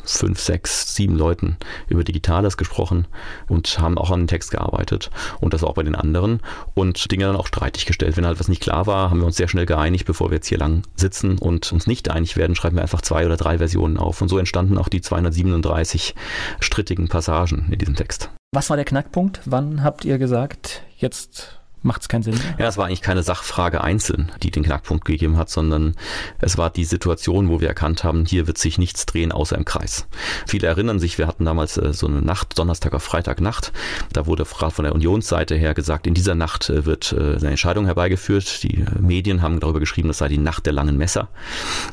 [0.04, 1.56] fünf, sechs, sieben Leuten
[1.88, 3.06] über Digitales gesprochen
[3.48, 5.10] und haben auch an den Text gearbeitet
[5.40, 6.40] und das auch bei den anderen
[6.74, 8.16] und Dinge dann auch streitig gestellt.
[8.16, 10.48] Wenn halt was nicht klar war, haben wir uns sehr schnell geeinigt, bevor wir jetzt
[10.48, 13.98] hier lang sitzen und uns nicht einig werden, schreiben wir einfach zwei oder drei Versionen
[13.98, 14.20] auf.
[14.22, 16.14] Und so entstanden auch die 237
[16.60, 18.30] strittigen Passagen in diesem Text.
[18.54, 19.40] Was war der Knackpunkt?
[19.44, 22.38] Wann habt ihr gesagt, jetzt macht es keinen Sinn.
[22.58, 25.94] Ja, es war eigentlich keine Sachfrage einzeln, die den Knackpunkt gegeben hat, sondern
[26.38, 29.64] es war die Situation, wo wir erkannt haben, hier wird sich nichts drehen außer im
[29.64, 30.06] Kreis.
[30.46, 33.72] Viele erinnern sich, wir hatten damals äh, so eine Nacht, Donnerstag auf Freitag Nacht.
[34.12, 37.50] Da wurde gerade von der Unionsseite her gesagt, in dieser Nacht äh, wird äh, eine
[37.50, 38.62] Entscheidung herbeigeführt.
[38.62, 41.28] Die Medien haben darüber geschrieben, das sei die Nacht der langen Messer.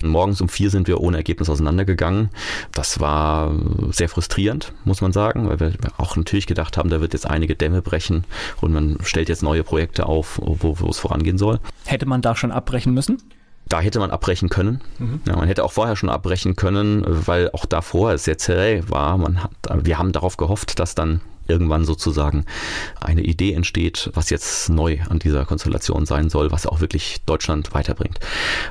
[0.02, 2.30] Und morgens um vier sind wir ohne Ergebnis auseinandergegangen.
[2.72, 3.54] Das war
[3.92, 7.56] sehr frustrierend, muss man sagen, weil wir auch natürlich gedacht haben, da wird jetzt einige
[7.56, 8.26] Dämme brechen
[8.62, 11.60] und man stellt jetzt neue Projekte Projekte auf, wo, wo es vorangehen soll.
[11.86, 13.22] Hätte man da schon abbrechen müssen?
[13.68, 14.82] Da hätte man abbrechen können.
[14.98, 15.22] Mhm.
[15.28, 19.18] Ja, man hätte auch vorher schon abbrechen können, weil auch davor es sehr zäh war.
[19.18, 19.52] Man hat,
[19.84, 22.46] wir haben darauf gehofft, dass dann irgendwann sozusagen
[23.00, 27.74] eine Idee entsteht, was jetzt neu an dieser Konstellation sein soll, was auch wirklich Deutschland
[27.74, 28.20] weiterbringt.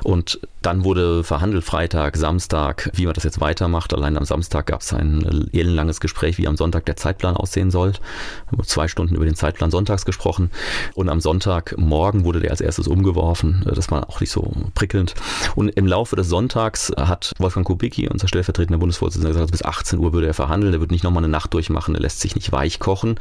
[0.03, 3.93] Und dann wurde verhandelt Freitag, Samstag, wie man das jetzt weitermacht.
[3.93, 7.93] Allein am Samstag gab es ein ellenlanges Gespräch, wie am Sonntag der Zeitplan aussehen soll.
[8.63, 10.51] Zwei Stunden über den Zeitplan sonntags gesprochen.
[10.95, 13.63] Und am Sonntagmorgen wurde der als erstes umgeworfen.
[13.65, 15.15] Das war auch nicht so prickelnd.
[15.55, 20.13] Und im Laufe des Sonntags hat Wolfgang Kubicki, unser stellvertretender Bundesvorsitzender, gesagt, bis 18 Uhr
[20.13, 20.73] würde er verhandeln.
[20.73, 21.93] Er wird nicht nochmal eine Nacht durchmachen.
[21.93, 23.15] Er lässt sich nicht weich kochen.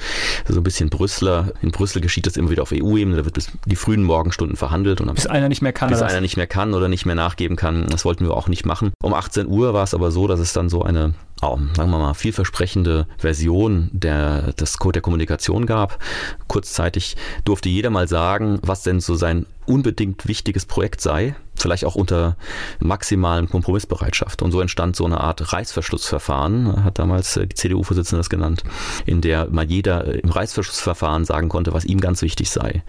[0.49, 1.53] So ein bisschen Brüsseler.
[1.61, 3.17] In Brüssel geschieht das immer wieder auf EU-Ebene.
[3.17, 5.01] Da wird bis die frühen Morgenstunden verhandelt.
[5.01, 5.91] Und bis einer nicht mehr kann.
[5.91, 7.87] Bis einer nicht mehr kann oder nicht mehr nach nachgeben kann.
[7.89, 8.93] Das wollten wir auch nicht machen.
[9.03, 11.99] Um 18 Uhr war es aber so, dass es dann so eine oh, sagen wir
[11.99, 15.99] mal, vielversprechende Version der, des Code der Kommunikation gab.
[16.47, 21.95] Kurzzeitig durfte jeder mal sagen, was denn so sein unbedingt wichtiges Projekt sei, vielleicht auch
[21.95, 22.37] unter
[22.81, 24.43] maximalen Kompromissbereitschaft.
[24.43, 28.65] Und so entstand so eine Art Reißverschlussverfahren, hat damals äh, die CDU-Vorsitzende das genannt,
[29.07, 32.83] in der mal jeder äh, im Reißverschlussverfahren sagen konnte, was ihm ganz wichtig sei.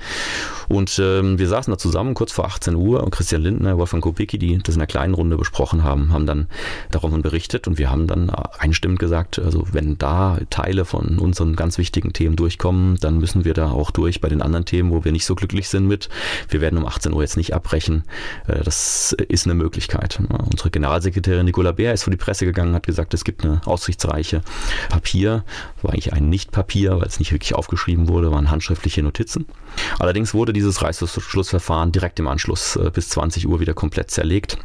[0.67, 4.38] Und ähm, wir saßen da zusammen kurz vor 18 Uhr und Christian Lindner, Wolfgang Kubicki,
[4.38, 6.47] die das in einer kleinen Runde besprochen haben, haben dann
[6.91, 11.78] davon berichtet und wir haben dann einstimmend gesagt, also wenn da Teile von unseren ganz
[11.78, 15.11] wichtigen Themen durchkommen, dann müssen wir da auch durch bei den anderen Themen, wo wir
[15.11, 16.09] nicht so glücklich sind mit.
[16.49, 18.03] Wir werden um 18 Uhr jetzt nicht abbrechen.
[18.47, 20.20] Äh, das ist eine Möglichkeit.
[20.51, 24.41] Unsere Generalsekretärin Nicola Bär ist vor die Presse gegangen, hat gesagt, es gibt eine aussichtsreiche
[24.89, 25.43] Papier.
[25.82, 29.45] War eigentlich ein Nicht-Papier, weil es nicht wirklich aufgeschrieben wurde, waren handschriftliche Notizen.
[29.99, 34.57] Allerdings wurde dieses Reißverschlussverfahren direkt im Anschluss äh, bis 20 Uhr wieder komplett zerlegt.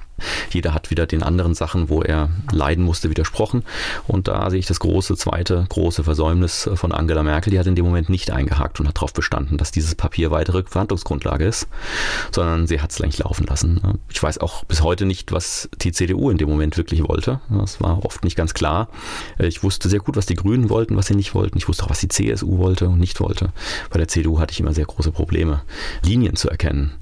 [0.51, 3.65] Jeder hat wieder den anderen Sachen, wo er leiden musste, widersprochen.
[4.07, 7.51] Und da sehe ich das große, zweite große Versäumnis von Angela Merkel.
[7.51, 10.63] Die hat in dem Moment nicht eingehakt und hat darauf bestanden, dass dieses Papier weitere
[10.65, 11.69] Verhandlungsgrundlage ist,
[12.33, 13.99] sondern sie hat es eigentlich laufen lassen.
[14.11, 17.41] Ich weiß auch bis heute nicht, was die CDU in dem Moment wirklich wollte.
[17.49, 18.89] Das war oft nicht ganz klar.
[19.39, 21.59] Ich wusste sehr gut, was die Grünen wollten, was sie nicht wollten.
[21.59, 23.53] Ich wusste auch, was die CSU wollte und nicht wollte.
[23.91, 25.63] Bei der CDU hatte ich immer sehr große Probleme,
[26.03, 26.93] Linien zu erkennen,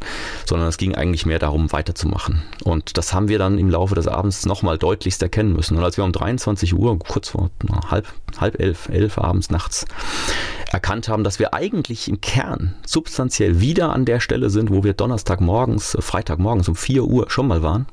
[0.45, 2.43] sondern es ging eigentlich mehr darum, weiterzumachen.
[2.65, 5.77] Und das das haben wir dann im Laufe des Abends nochmal deutlichst erkennen müssen.
[5.77, 9.85] Und als wir um 23 Uhr, kurz vor na, halb, halb elf, elf abends nachts,
[10.73, 14.93] erkannt haben, dass wir eigentlich im Kern substanziell wieder an der Stelle sind, wo wir
[14.93, 17.87] Donnerstagmorgens, Freitagmorgens um 4 Uhr schon mal waren,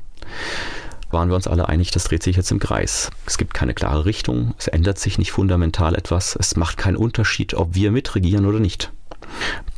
[1.12, 3.12] waren wir uns alle einig, das dreht sich jetzt im Kreis.
[3.28, 7.54] Es gibt keine klare Richtung, es ändert sich nicht fundamental etwas, es macht keinen Unterschied,
[7.54, 8.92] ob wir mitregieren oder nicht.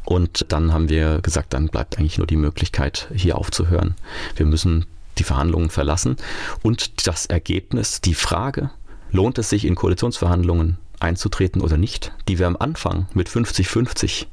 [0.06, 3.96] Und dann haben wir gesagt, dann bleibt eigentlich nur die Möglichkeit, hier aufzuhören.
[4.38, 4.86] Wir müssen
[5.18, 6.18] die Verhandlungen verlassen.
[6.64, 8.72] Und das Ergebnis, die Frage,
[9.12, 14.28] lohnt es sich in Koalitionsverhandlungen einzutreten oder nicht, die wir am Anfang mit 50-50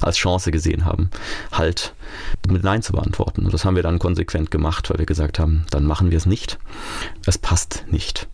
[0.00, 1.10] als Chance gesehen haben,
[1.52, 1.94] halt
[2.48, 3.44] mit Nein zu beantworten.
[3.44, 6.26] Und das haben wir dann konsequent gemacht, weil wir gesagt haben, dann machen wir es
[6.26, 6.58] nicht.
[7.26, 8.28] Es passt nicht.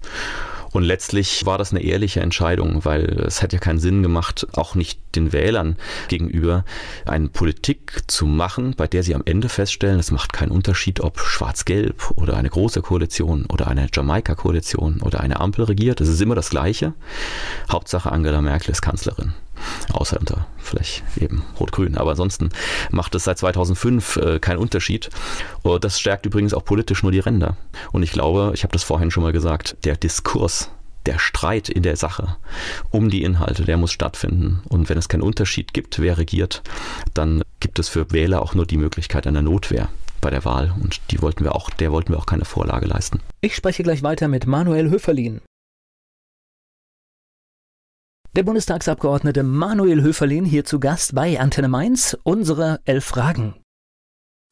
[0.72, 4.74] Und letztlich war das eine ehrliche Entscheidung, weil es hat ja keinen Sinn gemacht, auch
[4.74, 5.76] nicht den Wählern
[6.08, 6.64] gegenüber,
[7.04, 11.20] eine Politik zu machen, bei der sie am Ende feststellen, es macht keinen Unterschied, ob
[11.20, 16.00] schwarz-gelb oder eine große Koalition oder eine Jamaika-Koalition oder eine Ampel regiert.
[16.00, 16.94] Es ist immer das Gleiche.
[17.70, 19.34] Hauptsache Angela Merkel ist Kanzlerin.
[19.92, 21.96] Außer unter vielleicht eben Rot-Grün.
[21.96, 22.50] Aber ansonsten
[22.90, 25.10] macht es seit 2005 äh, keinen Unterschied.
[25.62, 27.56] Und das stärkt übrigens auch politisch nur die Ränder.
[27.92, 30.70] Und ich glaube, ich habe das vorhin schon mal gesagt, der Diskurs
[31.06, 32.36] der Streit in der Sache
[32.90, 34.62] um die Inhalte, der muss stattfinden.
[34.68, 36.62] Und wenn es keinen Unterschied gibt, wer regiert,
[37.14, 39.88] dann gibt es für Wähler auch nur die Möglichkeit einer Notwehr
[40.20, 40.72] bei der Wahl.
[40.80, 43.20] Und die wollten wir auch, der wollten wir auch keine Vorlage leisten.
[43.40, 45.40] Ich spreche gleich weiter mit Manuel Höferlin.
[48.34, 52.16] Der Bundestagsabgeordnete Manuel Höferlin hier zu Gast bei Antenne Mainz.
[52.22, 53.56] Unsere elf Fragen.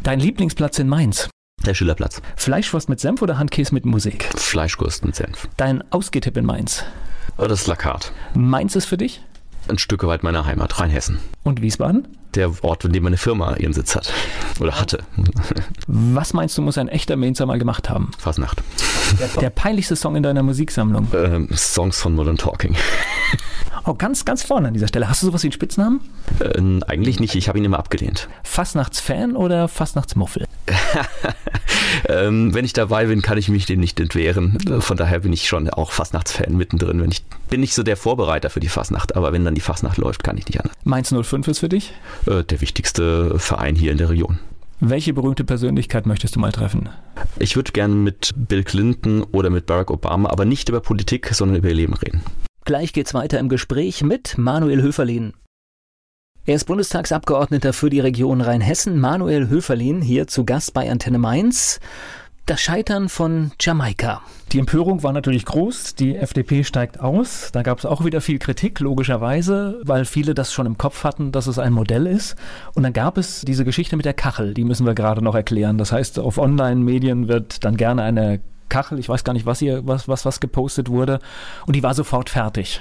[0.03, 1.31] Dein Lieblingsplatz in Mainz?
[1.65, 2.21] Der Schillerplatz.
[2.37, 4.25] Fleischwurst mit Senf oder Handkäse mit Musik?
[4.37, 5.49] Fleischwurst mit Senf.
[5.57, 6.85] Dein Ausgehtipp in Mainz?
[7.39, 8.13] Das Lakat.
[8.35, 9.25] Mainz ist für dich?
[9.67, 11.19] Ein Stück weit meiner Heimat, Rheinhessen.
[11.43, 12.07] Und Wiesbaden?
[12.35, 14.13] Der Ort, in dem meine Firma ihren Sitz hat.
[14.61, 14.99] Oder hatte.
[15.87, 18.11] Was meinst du, muss ein echter Mainzer mal gemacht haben?
[18.19, 18.63] Fasnacht.
[19.19, 21.09] Der, der peinlichste Song in deiner Musiksammlung?
[21.15, 22.77] Ähm, Songs von Modern Talking.
[23.87, 25.09] Oh, ganz, ganz vorne an dieser Stelle.
[25.09, 26.01] Hast du sowas wie einen Spitznamen?
[26.39, 28.29] Äh, eigentlich nicht, ich habe ihn immer abgelehnt.
[28.45, 30.47] Fastnachtsfan oder Fastnachtsmuffel?
[32.09, 34.59] ähm, wenn ich dabei bin, kann ich mich dem nicht entwehren.
[34.81, 37.01] Von daher bin ich schon auch Fastnachtsfan mittendrin.
[37.01, 39.99] Wenn ich bin nicht so der Vorbereiter für die Fastnacht, aber wenn dann die Fastnacht
[39.99, 40.77] läuft, kann ich nicht anders.
[40.85, 41.93] Mainz 05 ist für dich?
[42.27, 44.39] Äh, der wichtigste Verein hier in der Region.
[44.83, 46.89] Welche berühmte Persönlichkeit möchtest du mal treffen?
[47.39, 51.59] Ich würde gerne mit Bill Clinton oder mit Barack Obama, aber nicht über Politik, sondern
[51.59, 52.23] über ihr Leben reden.
[52.65, 55.35] Gleich geht's weiter im Gespräch mit Manuel Höferlin.
[56.47, 61.79] Er ist Bundestagsabgeordneter für die Region Rheinhessen, Manuel Höferlin, hier zu Gast bei Antenne Mainz.
[62.51, 64.23] Das Scheitern von Jamaika.
[64.51, 65.95] Die Empörung war natürlich groß.
[65.95, 67.51] Die FDP steigt aus.
[67.53, 71.31] Da gab es auch wieder viel Kritik, logischerweise, weil viele das schon im Kopf hatten,
[71.31, 72.35] dass es ein Modell ist.
[72.75, 74.53] Und dann gab es diese Geschichte mit der Kachel.
[74.53, 75.79] Die müssen wir gerade noch erklären.
[75.79, 79.87] Das heißt, auf Online-Medien wird dann gerne eine Kachel, ich weiß gar nicht, was hier,
[79.87, 81.21] was, was, was gepostet wurde.
[81.67, 82.81] Und die war sofort fertig.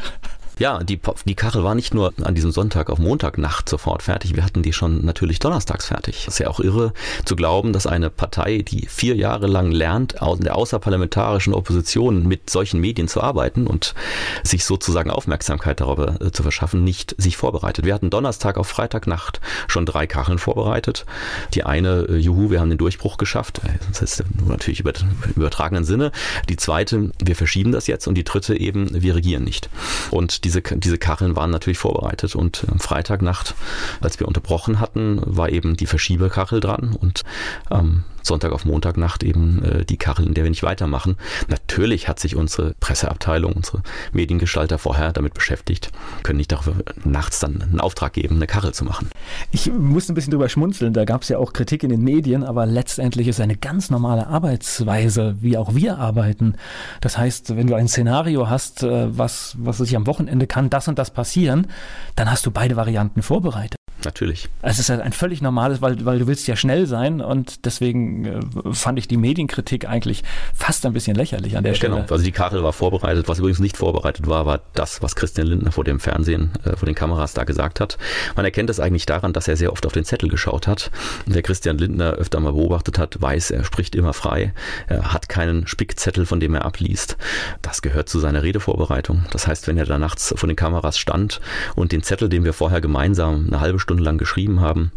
[0.59, 4.43] Ja, die, die Kachel war nicht nur an diesem Sonntag auf Montagnacht sofort fertig, wir
[4.43, 6.25] hatten die schon natürlich donnerstags fertig.
[6.25, 6.93] Das ist ja auch irre
[7.23, 12.49] zu glauben, dass eine Partei, die vier Jahre lang lernt, in der außerparlamentarischen Opposition mit
[12.49, 13.95] solchen Medien zu arbeiten und
[14.43, 17.85] sich sozusagen Aufmerksamkeit darüber äh, zu verschaffen, nicht sich vorbereitet.
[17.85, 21.05] Wir hatten Donnerstag auf Freitagnacht schon drei Kacheln vorbereitet.
[21.53, 23.61] Die eine, äh, juhu, wir haben den Durchbruch geschafft.
[23.63, 24.91] Äh, das ist natürlich über,
[25.35, 26.11] übertragenen Sinne.
[26.49, 29.69] Die zweite, wir verschieben das jetzt und die dritte eben, wir regieren nicht.
[30.11, 33.53] Und die diese, diese Kacheln waren natürlich vorbereitet und am Freitagnacht,
[34.01, 37.23] als wir unterbrochen hatten, war eben die Verschiebekachel dran und
[37.69, 41.17] ähm, Sonntag auf Montagnacht eben äh, die Kachel, in der wir nicht weitermachen.
[41.47, 45.91] Natürlich hat sich unsere Presseabteilung, unsere Mediengestalter vorher damit beschäftigt,
[46.23, 49.09] können nicht dafür nachts dann einen Auftrag geben, eine Kachel zu machen.
[49.51, 52.43] Ich muss ein bisschen drüber schmunzeln, da gab es ja auch Kritik in den Medien,
[52.43, 56.55] aber letztendlich ist eine ganz normale Arbeitsweise, wie auch wir arbeiten.
[57.01, 60.87] Das heißt, wenn du ein Szenario hast, äh, was, was sich am Wochenende kann, das
[60.87, 61.67] und das passieren,
[62.15, 63.78] dann hast du beide Varianten vorbereitet.
[64.05, 64.47] Natürlich.
[64.61, 68.39] Es ist ein völlig normales, weil, weil du willst ja schnell sein und deswegen äh,
[68.71, 70.23] fand ich die Medienkritik eigentlich
[70.53, 71.95] fast ein bisschen lächerlich an der ja, genau.
[71.95, 72.03] Stelle.
[72.03, 73.27] Genau, also die Kachel war vorbereitet.
[73.27, 76.85] Was übrigens nicht vorbereitet war, war das, was Christian Lindner vor dem Fernsehen, äh, vor
[76.85, 77.97] den Kameras da gesagt hat.
[78.35, 80.91] Man erkennt es eigentlich daran, dass er sehr oft auf den Zettel geschaut hat.
[81.25, 84.53] Wer Christian Lindner öfter mal beobachtet hat, weiß, er spricht immer frei.
[84.87, 87.17] Er hat keinen Spickzettel, von dem er abliest.
[87.61, 89.25] Das gehört zu seiner Redevorbereitung.
[89.31, 91.41] Das heißt, wenn er da nachts vor den Kameras stand
[91.75, 94.91] und den Zettel, den wir vorher gemeinsam eine halbe Stunde Stunde lang geschrieben haben,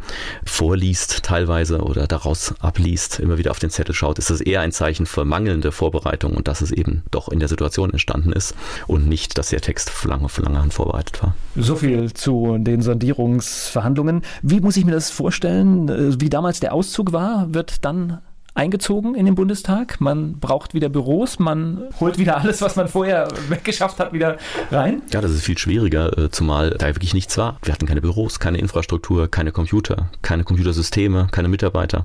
[0.45, 4.70] vorliest teilweise oder daraus abliest, immer wieder auf den Zettel schaut, ist das eher ein
[4.70, 8.55] Zeichen für mangelnde Vorbereitung und dass es eben doch in der Situation entstanden ist
[8.86, 11.34] und nicht, dass der Text für lange, für lange vorbereitet war.
[11.57, 14.20] So viel zu den Sondierungsverhandlungen.
[14.43, 16.20] Wie muss ich mir das vorstellen?
[16.20, 18.18] Wie damals der Auszug war, wird dann
[18.55, 20.01] eingezogen in den Bundestag.
[20.01, 24.37] Man braucht wieder Büros, man holt wieder alles, was man vorher weggeschafft hat, wieder
[24.71, 25.03] rein.
[25.11, 27.59] Ja, das ist viel schwieriger, äh, zumal da wirklich nichts war.
[27.63, 32.05] Wir hatten keine Büros, keine Infrastruktur, keine Computer, keine Computersysteme, keine Mitarbeiter.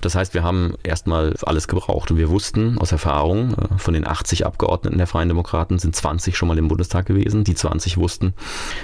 [0.00, 4.06] Das heißt, wir haben erstmal alles gebraucht und wir wussten aus Erfahrung, äh, von den
[4.06, 7.44] 80 Abgeordneten der Freien Demokraten sind 20 schon mal im Bundestag gewesen.
[7.44, 8.34] Die 20 wussten,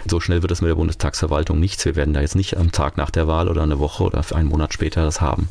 [0.06, 1.84] so schnell wird es mit der Bundestagsverwaltung nichts.
[1.84, 4.48] Wir werden da jetzt nicht am Tag nach der Wahl oder eine Woche oder einen
[4.48, 5.48] Monat später das haben.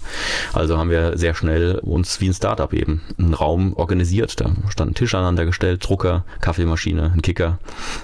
[0.54, 4.40] Also haben wir sehr schnell uns wie ein Startup eben einen Raum organisiert.
[4.40, 7.58] Da stand ein Tisch aneinander gestellt, Drucker, Kaffeemaschine, ein Kicker,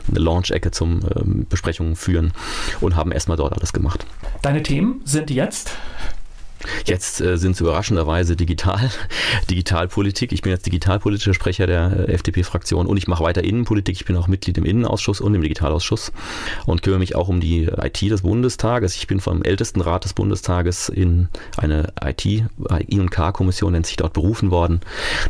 [0.09, 2.33] eine Launch-Ecke zum ähm, Besprechungen führen
[2.81, 4.05] und haben erstmal dort alles gemacht.
[4.41, 5.71] Deine Themen sind jetzt
[6.86, 8.89] Jetzt äh, sind es überraschenderweise digital,
[9.49, 10.32] Digitalpolitik.
[10.32, 13.95] Ich bin jetzt digitalpolitischer Sprecher der äh, FDP-Fraktion und ich mache weiter Innenpolitik.
[13.95, 16.12] Ich bin auch Mitglied im Innenausschuss und im Digitalausschuss
[16.66, 18.95] und kümmere mich auch um die IT des Bundestages.
[18.95, 24.51] Ich bin vom ältesten Rat des Bundestages in eine IT, I&K-Kommission nennt sich dort berufen
[24.51, 24.82] worden.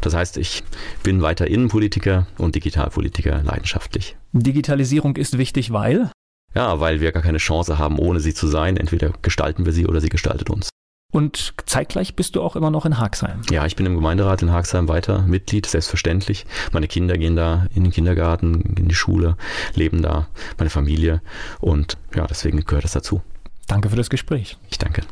[0.01, 0.63] Das heißt, ich
[1.03, 4.15] bin weiter Innenpolitiker und Digitalpolitiker leidenschaftlich.
[4.33, 6.11] Digitalisierung ist wichtig, weil?
[6.53, 8.77] Ja, weil wir gar keine Chance haben, ohne sie zu sein.
[8.77, 10.69] Entweder gestalten wir sie oder sie gestaltet uns.
[11.11, 13.41] Und zeitgleich bist du auch immer noch in Haxheim.
[13.49, 16.45] Ja, ich bin im Gemeinderat in Haxheim weiter Mitglied, selbstverständlich.
[16.73, 19.37] Meine Kinder gehen da in den Kindergarten, in die Schule,
[19.73, 20.27] leben da,
[20.57, 21.21] meine Familie
[21.59, 23.21] und ja, deswegen gehört das dazu.
[23.67, 24.57] Danke für das Gespräch.
[24.69, 25.03] Ich danke.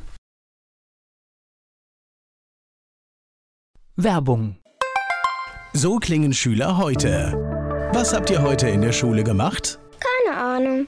[3.96, 4.58] Werbung.
[5.72, 7.34] So klingen Schüler heute.
[7.94, 9.80] Was habt ihr heute in der Schule gemacht?
[10.00, 10.88] Keine Ahnung.